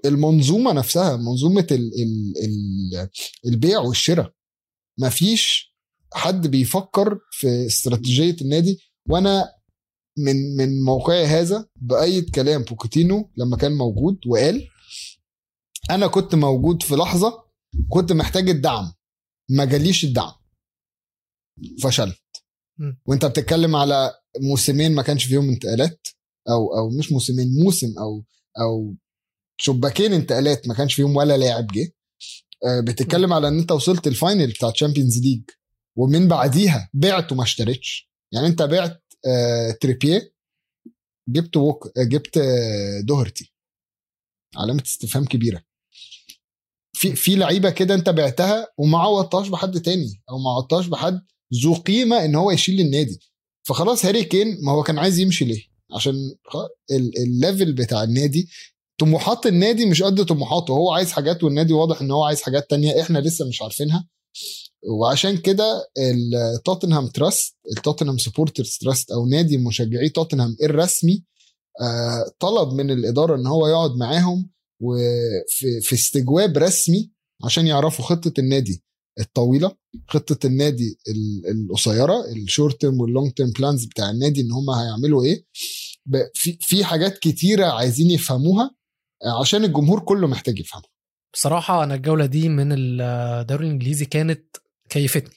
المنظومة 0.04 0.72
نفسها 0.72 1.16
منظومة 1.16 1.66
ال 1.70 1.92
ال 2.02 2.32
ال 2.44 3.08
البيع 3.46 3.80
والشراء. 3.80 4.32
مفيش 4.98 5.74
حد 6.14 6.46
بيفكر 6.46 7.18
في 7.30 7.66
استراتيجية 7.66 8.36
النادي 8.42 8.78
وأنا 9.08 9.52
من 10.18 10.56
من 10.56 10.82
موقعي 10.82 11.26
هذا 11.26 11.68
بأيد 11.76 12.30
كلام 12.30 12.62
بوكيتينو 12.62 13.30
لما 13.36 13.56
كان 13.56 13.72
موجود 13.72 14.18
وقال 14.26 14.68
أنا 15.90 16.06
كنت 16.06 16.34
موجود 16.34 16.82
في 16.82 16.94
لحظة 16.94 17.44
كنت 17.88 18.12
محتاج 18.12 18.48
الدعم 18.48 18.92
ما 19.48 19.64
جاليش 19.64 20.04
الدعم. 20.04 20.32
فشلت. 21.82 22.18
وأنت 23.06 23.24
بتتكلم 23.24 23.76
على 23.76 24.14
موسمين 24.40 24.94
ما 24.94 25.02
كانش 25.02 25.24
فيهم 25.24 25.48
انتقالات 25.48 26.08
أو 26.48 26.78
أو 26.78 26.90
مش 26.98 27.12
موسمين 27.12 27.64
موسم 27.64 27.98
أو 27.98 28.24
أو 28.60 28.96
شباكين 29.60 30.12
انتقالات 30.12 30.68
ما 30.68 30.74
كانش 30.74 30.94
فيهم 30.94 31.16
ولا 31.16 31.36
لاعب 31.36 31.66
جه. 31.66 31.92
آه، 32.64 32.80
بتتكلم 32.80 33.32
على 33.32 33.48
إن 33.48 33.58
أنت 33.58 33.72
وصلت 33.72 34.06
ال 34.06 34.13
final 34.13 34.46
بتاع 34.46 34.70
Champions 34.70 35.18
League 35.18 35.42
ومن 35.98 36.28
بعديها 36.28 36.90
بعت 36.94 37.32
وما 37.32 37.42
اشتريتش. 37.42 38.10
يعني 38.32 38.46
أنت 38.46 38.62
بعت 38.62 39.02
آه، 39.26 39.70
تريبيه 39.70 40.32
جبت 41.28 41.56
ووك 41.56 41.86
آه، 41.98 42.02
جبت 42.04 42.36
آه، 42.36 43.00
دوهرتي. 43.00 43.52
علامة 44.56 44.82
استفهام 44.82 45.24
كبيرة. 45.24 45.62
في 46.96 47.16
في 47.16 47.36
لعيبة 47.36 47.70
كده 47.70 47.94
أنت 47.94 48.08
بعتها 48.08 48.68
وما 48.78 48.98
عوضتهاش 48.98 49.48
بحد 49.48 49.80
تاني 49.80 50.22
أو 50.30 50.38
ما 50.38 50.50
عوضتهاش 50.50 50.86
بحد 50.86 51.20
ذو 51.62 51.74
قيمة 51.74 52.24
إن 52.24 52.34
هو 52.34 52.50
يشيل 52.50 52.80
النادي. 52.80 53.20
فخلاص 53.68 54.04
هاري 54.04 54.24
كين 54.24 54.58
ما 54.64 54.72
هو 54.72 54.82
كان 54.82 54.98
عايز 54.98 55.18
يمشي 55.18 55.44
ليه؟ 55.44 55.62
عشان 55.94 56.14
ال 57.18 57.27
level 57.27 57.72
بتاع 57.72 58.02
النادي 58.02 58.48
طموحات 58.98 59.46
النادي 59.46 59.86
مش 59.86 60.02
قد 60.02 60.24
طموحاته. 60.24 60.72
هو 60.72 60.90
عايز 60.92 61.12
حاجات 61.12 61.44
والنادي 61.44 61.72
واضح 61.72 62.00
إن 62.00 62.10
هو 62.10 62.24
عايز 62.24 62.42
حاجات 62.42 62.70
تانية 62.70 63.00
إحنا 63.02 63.18
لسه 63.18 63.48
مش 63.48 63.62
عارفينها. 63.62 64.08
وعشان 65.00 65.36
كده 65.36 65.88
التوتنهام 65.98 67.06
Trust 67.06 67.56
التوتنهام 67.76 68.18
Supporters 68.18 68.78
Trust 68.80 69.10
أو 69.10 69.26
نادي 69.26 69.58
مشجعي 69.58 70.08
توتنهام 70.08 70.56
الرسمي 70.62 71.24
آه، 71.80 72.32
طلب 72.40 72.72
من 72.72 72.90
الإدارة 72.90 73.36
إن 73.36 73.46
هو 73.46 73.66
يقعد 73.66 73.96
معاهم 73.96 74.50
وفي 74.82 75.80
في 75.80 75.94
استجواب 75.94 76.58
رسمي 76.58 77.10
عشان 77.44 77.66
يعرفوا 77.66 78.04
خطة 78.04 78.32
النادي 78.40 78.82
الطويلة 79.20 79.72
خطة 80.08 80.46
النادي 80.46 80.98
ال- 81.08 81.50
القصيرة 81.50 82.24
ال 82.32 82.40
short 82.40 82.80
term 82.80 83.00
وال 83.00 83.11
long 83.11 83.32
term 83.32 83.50
plans 83.50 83.84
بتاع 83.84 84.10
النادي 84.10 84.40
إن 84.40 84.52
هم 84.52 84.70
هيعملوا 84.70 85.24
إيه. 85.24 85.44
في 86.60 86.84
حاجات 86.84 87.18
كتيرة 87.18 87.66
عايزين 87.66 88.10
يفهموها. 88.10 88.70
عشان 89.40 89.64
الجمهور 89.64 90.00
كله 90.00 90.26
محتاج 90.26 90.58
يفهمها 90.58 90.88
بصراحة 91.32 91.84
أنا 91.84 91.94
الجولة 91.94 92.26
دي 92.26 92.48
من 92.48 92.68
الدوري 92.72 93.66
الإنجليزي 93.66 94.04
كانت 94.04 94.56
كيفتني. 94.88 95.36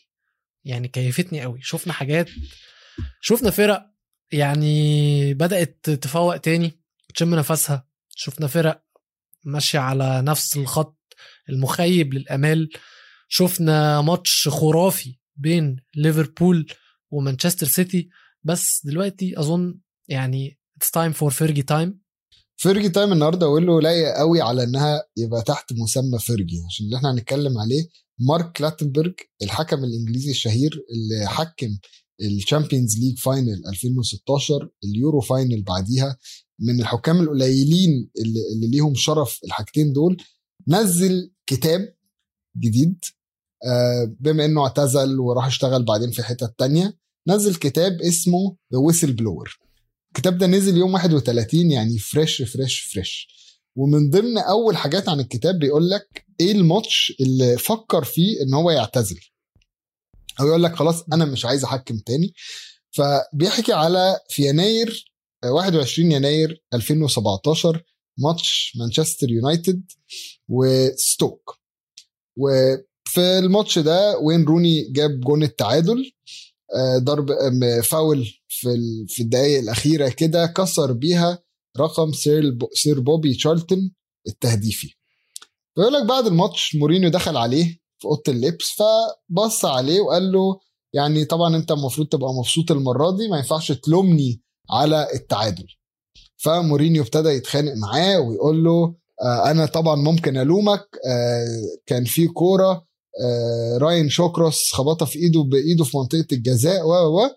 يعني 0.64 0.88
كيفتني 0.88 1.42
قوي. 1.42 1.60
شفنا 1.62 1.94
حاجات 1.94 2.30
شفنا 3.22 3.50
فرق 3.50 3.86
يعني 4.32 5.34
بدأت 5.34 5.90
تفوق 5.90 6.38
تاني 6.38 6.80
تشم 7.16 7.36
نفسها. 7.36 7.88
شفنا 8.16 8.48
فرق 8.48 8.84
ماشية 9.44 9.80
على 9.80 10.22
نفس 10.22 10.58
الخط 10.58 11.16
المخيب 11.50 12.14
للأمال. 12.14 12.70
شفنا 13.28 14.02
ماتش 14.02 14.48
خرافي 14.48 15.20
بين 15.36 15.76
ليفربول 15.96 16.72
ومانشستر 17.10 17.68
سيتي. 17.68 18.10
بس 18.44 18.82
دلوقتي 18.86 19.40
أظن 19.40 19.80
يعني 20.08 20.60
it's 20.80 20.88
time 20.88 21.14
for 21.14 21.32
Fergie 21.32 21.66
time. 21.72 22.01
Fergie 22.62 22.90
time 22.90 23.12
النهارده 23.14 23.46
أقول 23.46 23.68
له 23.68 23.82
لايق 23.82 24.18
قوي 24.18 24.42
على 24.42 24.64
إنها 24.64 25.04
يبقى 25.18 25.42
تحت 25.42 25.74
مسمى 25.74 26.20
Fergie 26.20 26.62
عشان 26.68 26.86
اللي 26.86 26.98
إحنا 26.98 27.12
هنتكلم 27.12 27.58
عليه 27.58 27.88
مارك 28.20 28.52
كلاتنبرج 28.52 29.14
الحكم 29.42 29.84
الإنجليزي 29.84 30.32
الشهير 30.32 30.86
اللي 30.94 31.28
حكم 31.28 31.78
ال 32.22 32.29
Champions 32.29 33.00
League 33.00 33.20
final 33.20 33.62
2016 33.68 34.70
اليورو 34.84 35.20
final 35.22 35.64
بعديها 35.64 36.18
من 36.60 36.80
الحكام 36.82 37.22
القليلين 37.22 38.10
اللي, 38.18 38.40
اللي 38.56 38.68
ليهم 38.68 38.96
شرف 38.96 39.40
الحاجتين 39.46 39.94
دول 39.94 40.18
نزل 40.68 41.32
كتاب 41.48 41.94
جديد 42.58 43.00
آه، 43.66 44.16
بما 44.20 44.46
إنه 44.46 44.62
اعتزل 44.64 45.20
وراح 45.20 45.46
اشتغل 45.46 45.86
بعدين 45.86 46.12
في 46.12 46.24
حتة 46.24 46.54
تانية 46.58 46.98
نزل 47.28 47.56
كتاب 47.56 48.02
اسمه 48.02 48.58
The 48.74 48.80
Whistle 48.80 49.14
Blower 49.14 49.60
الكتاب 50.12 50.38
ده 50.38 50.48
نزل 50.48 50.78
يوم 50.78 50.94
31 50.94 51.72
يعني 51.72 51.98
fresh 51.98 52.42
fresh 52.42 52.80
fresh 52.80 53.28
ومن 53.76 54.10
ضمن 54.10 54.38
أول 54.38 54.78
حاجات 54.78 55.10
عن 55.10 55.20
الكتاب 55.20 55.60
بيقول 55.60 55.90
لك 55.90 56.26
إيه 56.40 56.52
الماتش 56.52 57.14
اللي 57.20 57.58
فكر 57.58 58.04
فيه 58.04 58.42
إن 58.42 58.54
هو 58.54 58.72
يعتزل. 58.72 59.20
أو 60.40 60.48
يقول 60.48 60.64
لك 60.64 60.76
خلاص 60.76 61.04
أنا 61.14 61.26
مش 61.26 61.46
عايز 61.46 61.64
أحكم 61.64 61.98
تاني. 61.98 62.34
فبيحكي 62.92 63.74
على 63.74 64.20
في 64.30 64.48
يناير 64.50 65.12
آه، 65.44 65.52
21 65.52 66.12
يناير 66.12 66.64
2017 66.74 67.84
ماتش 68.18 68.74
مانشستر 68.80 69.30
يونايتد 69.32 69.92
وستوك. 70.50 71.60
وفي 72.38 73.20
الماتش 73.40 73.80
ده 73.80 74.18
وين 74.18 74.46
روني 74.46 74.92
جاب 74.92 75.20
جون 75.20 75.44
التعادل 75.44 75.98
آه، 76.04 76.51
ضرب 76.98 77.32
آم، 77.32 77.82
فاول 77.82 78.26
في 78.48 78.70
في 79.08 79.24
الدقائق 79.24 79.60
الأخيرة 79.60 80.10
كده 80.10 80.46
كسر 80.46 80.92
بيها 80.92 81.40
رقم 81.80 82.12
سير 82.14 82.58
سير 82.74 83.00
بوبي 83.00 83.34
تشارلتون 83.36 83.92
التهديفي. 84.28 84.94
بيقول 85.78 85.94
لك 85.94 86.04
بعد 86.06 86.26
الماتش 86.26 86.76
مورينيو 86.76 87.10
دخل 87.10 87.38
عليه 87.38 87.66
في 88.00 88.06
أوضة 88.08 88.24
اللبس 88.28 88.66
فبص 88.78 89.66
عليه 89.66 90.00
وقال 90.02 90.32
له 90.32 90.60
يعني 90.94 91.26
طبعا 91.26 91.56
أنت 91.56 91.72
المفروض 91.72 92.08
تبقى 92.08 92.34
مبسوط 92.34 92.72
المرة 92.72 93.12
دي 93.18 93.28
ما 93.28 93.38
ينفعش 93.38 93.72
تلومني 93.72 94.42
على 94.70 95.08
التعادل. 95.14 95.66
فمورينيو 96.38 97.04
ابتدى 97.04 97.30
يتخانق 97.30 97.74
معاه 97.76 98.20
ويقول 98.20 98.64
له 98.64 98.96
آه 99.24 99.52
أنا 99.52 99.66
طبعا 99.66 99.96
ممكن 99.96 100.38
ألومك 100.38 100.88
آه 101.08 101.46
كان 101.86 102.06
في 102.06 102.28
كورة 102.28 102.86
آه 103.24 103.78
راين 103.78 104.10
شوكروس 104.10 104.74
خبطها 104.74 105.06
في 105.06 105.20
إيده 105.20 105.42
بإيده 105.42 105.84
في 105.84 105.98
منطقة 105.98 106.28
الجزاء 106.32 106.86
و 106.88 106.92
و 106.94 107.30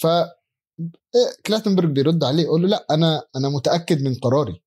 ف 0.00 0.06
إيه، 0.06 1.36
كلاتنبرج 1.46 1.90
بيرد 1.90 2.24
عليه 2.24 2.42
يقول 2.42 2.62
له 2.62 2.68
لأ 2.68 2.86
أنا 2.90 3.22
أنا 3.36 3.48
متأكد 3.48 4.02
من 4.02 4.14
قراري. 4.14 4.62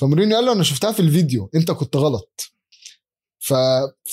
فمورينيو 0.00 0.36
قال 0.36 0.44
له 0.46 0.52
أنا 0.52 0.62
شفتها 0.62 0.92
في 0.92 1.00
الفيديو 1.00 1.50
أنت 1.54 1.70
كنت 1.70 1.96
غلط. 1.96 2.40
ف... 3.38 3.54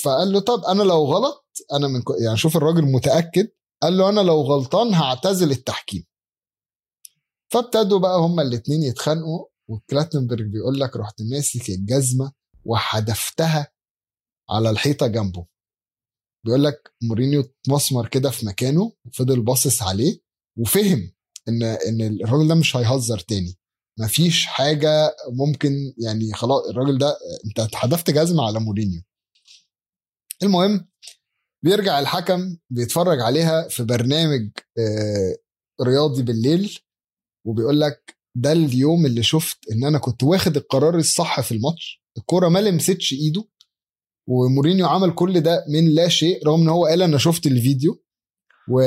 فقال 0.04 0.32
له 0.32 0.40
طب 0.40 0.64
أنا 0.64 0.82
لو 0.82 1.04
غلط 1.04 1.46
أنا 1.72 1.88
من 1.88 2.02
يعني 2.24 2.36
شوف 2.36 2.56
الراجل 2.56 2.82
متأكد 2.82 3.48
قال 3.82 3.96
له 3.96 4.08
أنا 4.08 4.20
لو 4.20 4.40
غلطان 4.40 4.94
هعتزل 4.94 5.50
التحكيم. 5.50 6.06
فابتدوا 7.52 7.98
بقى 7.98 8.18
هما 8.18 8.42
الاتنين 8.42 8.82
يتخانقوا 8.82 9.46
وكلاتنبرج 9.68 10.46
بيقول 10.46 10.80
لك 10.80 10.96
رحت 10.96 11.22
ماسك 11.22 11.68
الجزمة 11.68 12.32
وحدفتها 12.64 13.72
على 14.50 14.70
الحيطة 14.70 15.06
جنبه. 15.06 15.46
بيقول 16.46 16.64
لك 16.64 16.92
مورينيو 17.02 17.40
اتمسمر 17.40 18.08
كده 18.08 18.30
في 18.30 18.46
مكانه 18.46 18.92
وفضل 19.06 19.40
باصص 19.42 19.82
عليه 19.82 20.20
وفهم 20.58 21.12
ان 21.48 21.62
إن 21.62 22.00
الراجل 22.24 22.48
ده 22.48 22.54
مش 22.54 22.76
هيهزر 22.76 23.18
تاني. 23.18 23.56
مفيش 24.00 24.46
حاجة 24.46 25.16
ممكن 25.32 25.70
يعني 25.98 26.32
خلاص 26.32 26.62
الراجل 26.70 26.98
ده 26.98 27.18
أنت 27.46 27.60
اتحدفت 27.60 28.10
جزمة 28.10 28.46
على 28.46 28.60
مورينيو. 28.60 29.02
المهم 30.42 30.88
بيرجع 31.64 31.98
الحكم 31.98 32.56
بيتفرج 32.70 33.20
عليها 33.20 33.68
في 33.68 33.84
برنامج 33.84 34.50
آه، 34.78 35.36
رياضي 35.82 36.22
بالليل 36.22 36.78
وبيقول 37.46 37.80
لك 37.80 38.16
ده 38.36 38.52
اليوم 38.52 39.06
اللي 39.06 39.22
شفت 39.22 39.58
إن 39.72 39.84
أنا 39.84 39.98
كنت 39.98 40.22
واخد 40.22 40.56
القرار 40.56 40.96
الصح 40.98 41.40
في 41.40 41.52
الماتش. 41.52 42.02
الكورة 42.18 42.48
ما 42.48 42.58
لمستش 42.58 43.12
إيده 43.12 43.44
ومورينيو 44.30 44.86
عمل 44.86 45.14
كل 45.14 45.40
ده 45.40 45.64
من 45.68 45.88
لا 45.94 46.08
شيء 46.08 46.46
رغم 46.46 46.60
إن 46.60 46.68
هو 46.68 46.86
قال 46.86 47.02
أنا 47.02 47.18
شفت 47.18 47.46
الفيديو. 47.46 48.02
و... 48.72 48.80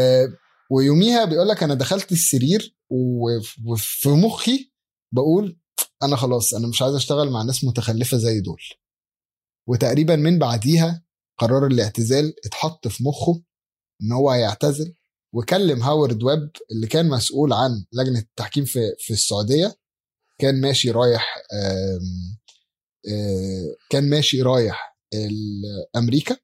ويوميها 0.72 1.26
بيقول 1.26 1.48
لك 1.48 1.64
أنا 1.64 1.74
دخلت 1.74 2.12
السرير 2.12 2.78
وف- 2.90 3.56
وفي 3.66 4.10
مخي 4.10 4.72
بقول 5.12 5.60
أنا 6.04 6.16
خلاص 6.16 6.54
أنا 6.54 6.68
مش 6.68 6.82
عايز 6.82 6.96
أشتغل 6.96 7.30
مع 7.32 7.44
ناس 7.44 7.64
متخلفة 7.64 8.18
زي 8.18 8.40
دول. 8.42 8.62
وتقريبا 9.68 10.16
من 10.16 10.40
بعديها 10.40 11.04
قرار 11.38 11.68
الاعتزال 11.68 12.34
اتحط 12.46 12.88
في 12.88 13.04
مخه 13.04 13.44
إن 14.04 14.12
هو 14.12 14.30
هيعتزل. 14.30 14.96
وكلم 15.34 15.84
هاورد 15.84 16.24
ويب 16.24 16.50
اللي 16.72 16.88
كان 16.88 17.10
مسؤول 17.10 17.54
عن 17.54 17.86
لجنة 17.94 18.20
التحكيم 18.20 18.66
في 18.66 18.80
في 19.00 19.14
السعودية. 19.14 19.76
كان 20.40 20.62
ماشي 20.62 20.92
رايح 20.92 21.38
آم، 21.54 22.38
آه، 23.12 23.76
كان 23.90 24.10
ماشي 24.10 24.42
رايح 24.42 24.93
أمريكا 25.96 26.38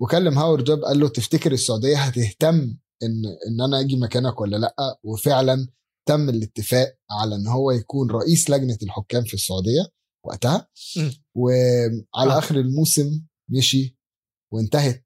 وكلم 0.00 0.38
هاورد 0.38 0.64
جاب 0.64 0.84
قال 0.84 1.00
له 1.00 1.08
تفتكر 1.08 1.52
السعودية 1.52 1.96
هتهتم 1.96 2.76
إن 3.02 3.24
إن 3.48 3.60
أنا 3.60 3.80
أجي 3.80 3.96
مكانك 3.96 4.40
ولا 4.40 4.56
لأ 4.56 4.98
وفعلا 5.02 5.68
تم 6.08 6.28
الاتفاق 6.28 6.96
على 7.10 7.34
إن 7.34 7.46
هو 7.46 7.70
يكون 7.70 8.10
رئيس 8.10 8.50
لجنة 8.50 8.78
الحكام 8.82 9.24
في 9.24 9.34
السعودية 9.34 9.86
وقتها 10.26 10.68
م. 10.96 11.10
وعلى 11.34 12.32
آه. 12.32 12.38
آخر 12.38 12.56
الموسم 12.56 13.22
مشي 13.48 13.96
وانتهت 14.52 15.04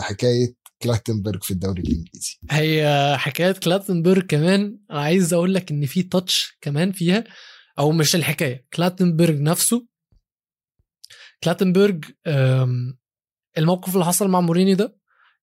حكاية 0.00 0.54
كلاتنبرج 0.82 1.42
في 1.42 1.50
الدوري 1.50 1.82
الإنجليزي 1.82 2.38
هي 2.50 3.14
حكاية 3.18 3.52
كلاتنبرج 3.52 4.26
كمان 4.26 4.78
أنا 4.90 5.00
عايز 5.00 5.32
أقول 5.32 5.54
لك 5.54 5.70
إن 5.70 5.86
في 5.86 6.02
تاتش 6.02 6.58
كمان 6.60 6.92
فيها 6.92 7.24
أو 7.78 7.92
مش 7.92 8.16
الحكاية 8.16 8.66
كلاتنبرج 8.74 9.40
نفسه 9.40 9.86
كلاتنبرج 11.44 12.04
الموقف 13.58 13.94
اللي 13.94 14.04
حصل 14.04 14.28
مع 14.28 14.40
مورينيو 14.40 14.76
ده 14.76 14.96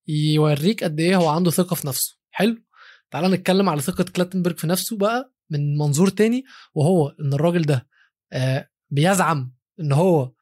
يوريك 0.08 0.84
قد 0.84 1.00
إيه 1.00 1.16
هو 1.16 1.28
عنده 1.28 1.50
ثقة 1.50 1.74
في 1.74 1.86
نفسه. 1.86 2.18
حلو. 2.30 2.62
تعال 3.10 3.30
نتكلم 3.30 3.68
على 3.68 3.80
ثقة 3.80 4.04
كلاتنبرج 4.04 4.58
في 4.58 4.66
نفسه 4.66 4.96
بقى 4.96 5.32
من 5.50 5.78
منظور 5.78 6.08
تاني 6.08 6.44
وهو 6.74 7.08
إن 7.08 7.32
الراجل 7.32 7.62
ده 7.62 7.88
آه، 8.32 8.68
بيزعم 8.90 9.54
إن 9.80 9.92
هو 9.92 10.32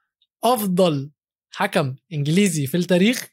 أفضل 0.44 1.10
حكم 1.50 1.94
إنجليزي 2.12 2.66
في 2.66 2.76
التاريخ. 2.76 3.28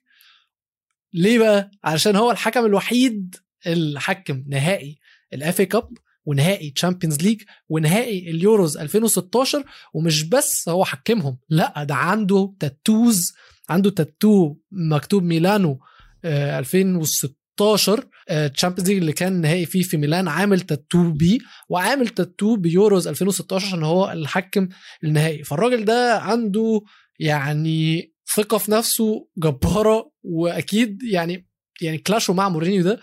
ليه 1.13 1.39
بقى؟ 1.39 1.71
علشان 1.83 2.15
هو 2.15 2.31
الحكم 2.31 2.65
الوحيد 2.65 3.35
اللي 3.67 3.99
حكم 3.99 4.43
نهائي 4.47 4.99
ال 5.33 5.44
FA 5.44 5.65
Cup 5.65 5.89
ونهائي 6.25 6.69
Champions 6.71 7.17
League 7.21 7.41
ونهائي 7.69 8.29
اليوروز 8.31 8.77
2016 8.77 9.63
ومش 9.93 10.23
بس 10.23 10.69
هو 10.69 10.85
حكمهم 10.85 11.37
لا 11.49 11.83
ده 11.83 11.95
عنده 11.95 12.53
tattoos 12.59 13.33
عنده 13.69 13.89
تاتو 13.89 14.55
مكتوب 14.71 15.23
ميلانو 15.23 15.79
آه، 16.25 16.59
2016 16.59 18.05
Champions 18.53 18.89
League 18.89 18.97
اللي 18.97 19.13
كان 19.13 19.41
نهائي 19.41 19.65
فيه 19.65 19.81
في 19.81 19.97
ميلان 19.97 20.27
عامل 20.27 20.59
تاتو 20.61 21.11
بيه 21.11 21.39
وعامل 21.69 22.07
tattoo 22.09 22.55
ب 22.55 22.64
Euros 22.64 23.07
2016 23.07 23.67
عشان 23.67 23.83
هو 23.83 24.11
اللي 24.11 24.27
حكم 24.27 24.69
النهائي. 25.03 25.43
فالراجل 25.43 25.85
ده 25.85 26.17
عنده 26.19 26.81
يعني 27.19 28.13
ثقة 28.35 28.57
في 28.57 28.71
نفسه 28.71 29.27
جبارة 29.37 30.11
وأكيد 30.23 31.03
يعني 31.03 31.47
يعني 31.81 31.97
clash 31.97 32.27
ه 32.27 32.33
مع 32.33 32.49
مورينيو 32.49 32.83
ده 32.83 32.99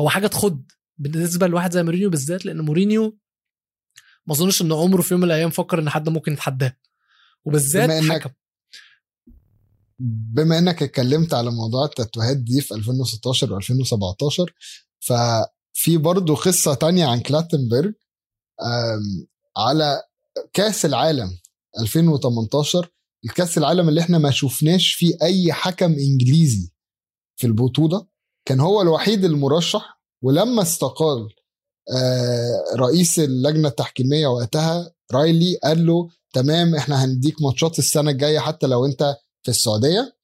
هو 0.00 0.08
حاجة 0.08 0.26
تخد 0.26 0.64
بالنسبة 0.98 1.46
لواحد 1.46 1.72
زي 1.72 1.82
مورينيو 1.82 2.10
بالذات 2.10 2.46
لأن 2.46 2.60
مورينيو 2.60 3.18
ما 4.26 4.34
أظنش 4.34 4.62
إن 4.62 4.72
عمره 4.72 5.02
في 5.02 5.14
يوم 5.14 5.20
من 5.20 5.26
الأيام 5.26 5.50
فكر 5.50 5.78
إن 5.78 5.90
حد 5.90 6.08
ممكن 6.08 6.32
يتحداه. 6.32 6.76
وبالذات 7.44 7.88
بما 7.90 8.00
إنك- 8.00 8.12
حكم. 8.12 8.30
بما 10.34 10.58
إنك 10.58 10.82
اتكلمت 10.82 11.34
على 11.34 11.50
موضوع 11.50 11.84
التاتوهات 11.84 12.36
دي 12.36 12.60
في 12.60 12.74
2016 12.74 13.60
و2017 13.60 14.52
ففي 15.00 15.96
برضه 15.96 16.34
قصة 16.36 16.74
تانية 16.74 17.06
عن 17.06 17.20
كلاتنبرج 17.20 17.94
على 19.56 20.02
كأس 20.52 20.84
العالم 20.84 21.38
2018 21.80 22.88
الكأس 23.24 23.58
العالم 23.58 23.88
اللي 23.88 24.00
إحنا 24.00 24.18
ما 24.18 24.30
شفناش 24.30 24.92
فيه 24.94 25.14
أي 25.22 25.52
حكم 25.52 25.92
إنجليزي 25.92 26.70
في 27.36 27.46
البطولة. 27.46 28.06
كان 28.44 28.60
هو 28.60 28.82
الوحيد 28.82 29.24
المرشح 29.24 29.95
ولما 30.22 30.62
استقال 30.62 31.28
آه، 31.96 32.76
رئيس 32.76 33.18
اللجنة 33.18 33.68
التحكيمية 33.68 34.26
وقتها 34.26 34.92
رايلي 35.12 35.58
قال 35.64 35.86
له 35.86 36.08
تمام 36.32 36.74
إحنا 36.74 37.04
هنديك 37.04 37.42
ماتشات 37.42 37.78
السنة 37.78 38.10
الجاية 38.10 38.38
حتى 38.38 38.66
لو 38.66 38.86
أنت 38.86 39.16
في 39.42 39.50
السعودية. 39.50 40.16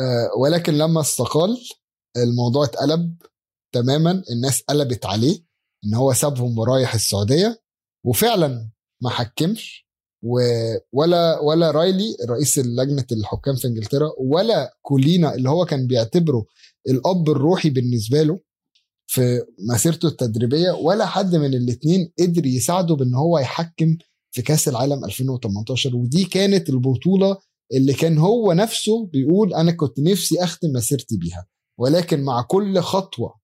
آه، 0.00 0.30
ولكن 0.38 0.74
لما 0.78 1.00
استقال 1.00 1.58
الموضوع 2.16 2.64
اتقلب 2.64 3.16
تماما 3.74 4.22
الناس 4.30 4.62
قلبت 4.62 5.06
عليه 5.06 5.44
إن 5.84 5.94
هو 5.94 6.12
سابهم 6.12 6.58
ورايح 6.58 6.94
السعودية 6.94 7.62
وفعلا 8.06 8.70
ما 9.02 9.10
حكمش 9.10 9.86
ولا 10.92 11.40
ولا 11.40 11.70
رايلي 11.70 12.16
رئيس 12.28 12.58
لجنة 12.58 13.06
الحكام 13.12 13.54
في 13.56 13.66
إنجلترا 13.68 14.12
ولا 14.18 14.76
كولينا 14.82 15.34
اللي 15.34 15.50
هو 15.50 15.64
كان 15.64 15.86
بيعتبره 15.86 16.46
الأب 16.88 17.30
الروحي 17.30 17.70
بالنسبة 17.70 18.22
له 18.22 18.40
في 19.12 19.42
مسيرته 19.58 20.08
التدريبية 20.08 20.70
ولا 20.70 21.06
حد 21.06 21.36
من 21.36 21.54
الاثنين 21.54 22.12
قدر 22.20 22.46
يساعده 22.46 22.94
بإن 22.94 23.14
هو 23.14 23.38
يحكم 23.38 23.96
في 24.34 24.42
كأس 24.42 24.68
العالم 24.68 25.04
2018 25.04 25.96
ودي 25.96 26.24
كانت 26.24 26.70
البطولة 26.70 27.36
اللي 27.74 27.92
كان 27.92 28.18
هو 28.18 28.52
نفسه 28.52 29.06
بيقول 29.06 29.54
أنا 29.54 29.72
كنت 29.72 30.00
نفسي 30.00 30.44
أختم 30.44 30.68
مسيرتي 30.68 31.16
بيها. 31.16 31.46
ولكن 31.78 32.24
مع 32.24 32.42
كل 32.42 32.80
خطوة 32.80 33.40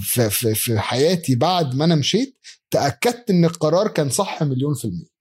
في, 0.00 0.30
في, 0.30 0.54
في 0.54 0.78
حياتي 0.78 1.34
بعد 1.34 1.74
ما 1.74 1.84
أنا 1.84 1.94
مشيت 1.94 2.38
تأكدت 2.70 3.30
إن 3.30 3.44
القرار 3.44 3.88
كان 3.88 4.10
صح 4.10 4.42
مليون 4.42 4.74
في 4.74 4.84
المية. 4.84 5.17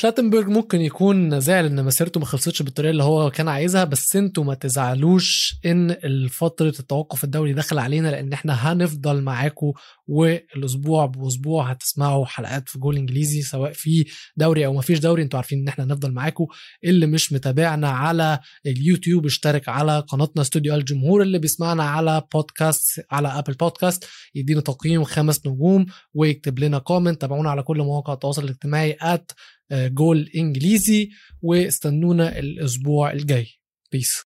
كلاتنبرج 0.00 0.48
ممكن 0.48 0.80
يكون 0.80 1.40
زعل 1.40 1.66
إن 1.66 1.84
مسيرته 1.84 2.20
ما 2.20 2.26
خلصتش 2.26 2.62
بالطريقة 2.62 2.90
اللي 2.90 3.02
هو 3.02 3.30
كان 3.30 3.48
عايزها 3.48 3.84
بس 3.84 4.16
أنتوا 4.16 4.44
ما 4.44 4.54
تزعلوش 4.54 5.54
إن 5.66 5.96
فترة 6.30 6.68
التوقف 6.68 7.24
الدولي 7.24 7.52
داخل 7.52 7.78
علينا 7.78 8.08
لأن 8.08 8.32
إحنا 8.32 8.72
هنفضل 8.72 9.22
معاكم 9.22 9.72
والأسبوع 10.06 11.06
بأسبوع 11.06 11.70
هتسمعوا 11.70 12.26
حلقات 12.26 12.68
في 12.68 12.78
جول 12.78 12.96
إنجليزي 12.96 13.42
سواء 13.42 13.72
في 13.72 14.04
دوري 14.36 14.66
أو 14.66 14.72
ما 14.72 14.80
فيش 14.80 14.98
دوري 14.98 15.22
أنتوا 15.22 15.38
عارفين 15.38 15.58
إن 15.58 15.68
إحنا 15.68 15.84
هنفضل 15.84 16.12
معاكم. 16.12 16.46
اللي 16.84 17.06
مش 17.06 17.32
متابعنا 17.32 17.88
على 17.88 18.38
اليوتيوب 18.66 19.26
اشترك 19.26 19.68
على 19.68 20.00
قناتنا 20.08 20.42
استوديو 20.42 20.74
الجمهور 20.74 21.22
اللي 21.22 21.38
بيسمعنا 21.38 21.82
على 21.84 22.22
بودكاست 22.34 23.06
على 23.10 23.28
ابل 23.28 23.52
بودكاست 23.52 24.04
يدينا 24.34 24.60
تقييم 24.60 25.04
خمس 25.04 25.46
نجوم 25.46 25.86
ويكتب 26.14 26.58
لنا 26.58 26.78
comment 26.78 27.20
تابعونا 27.20 27.50
على 27.50 27.62
كل 27.62 27.78
مواقع 27.78 28.12
التواصل 28.12 28.44
الاجتماعي 28.44 28.96
at 29.02 29.34
جول 29.72 30.30
إنجليزي 30.36 31.10
واستنونا 31.42 32.38
الأسبوع 32.38 33.12
الجاي. 33.12 33.46
Peace 33.92 34.22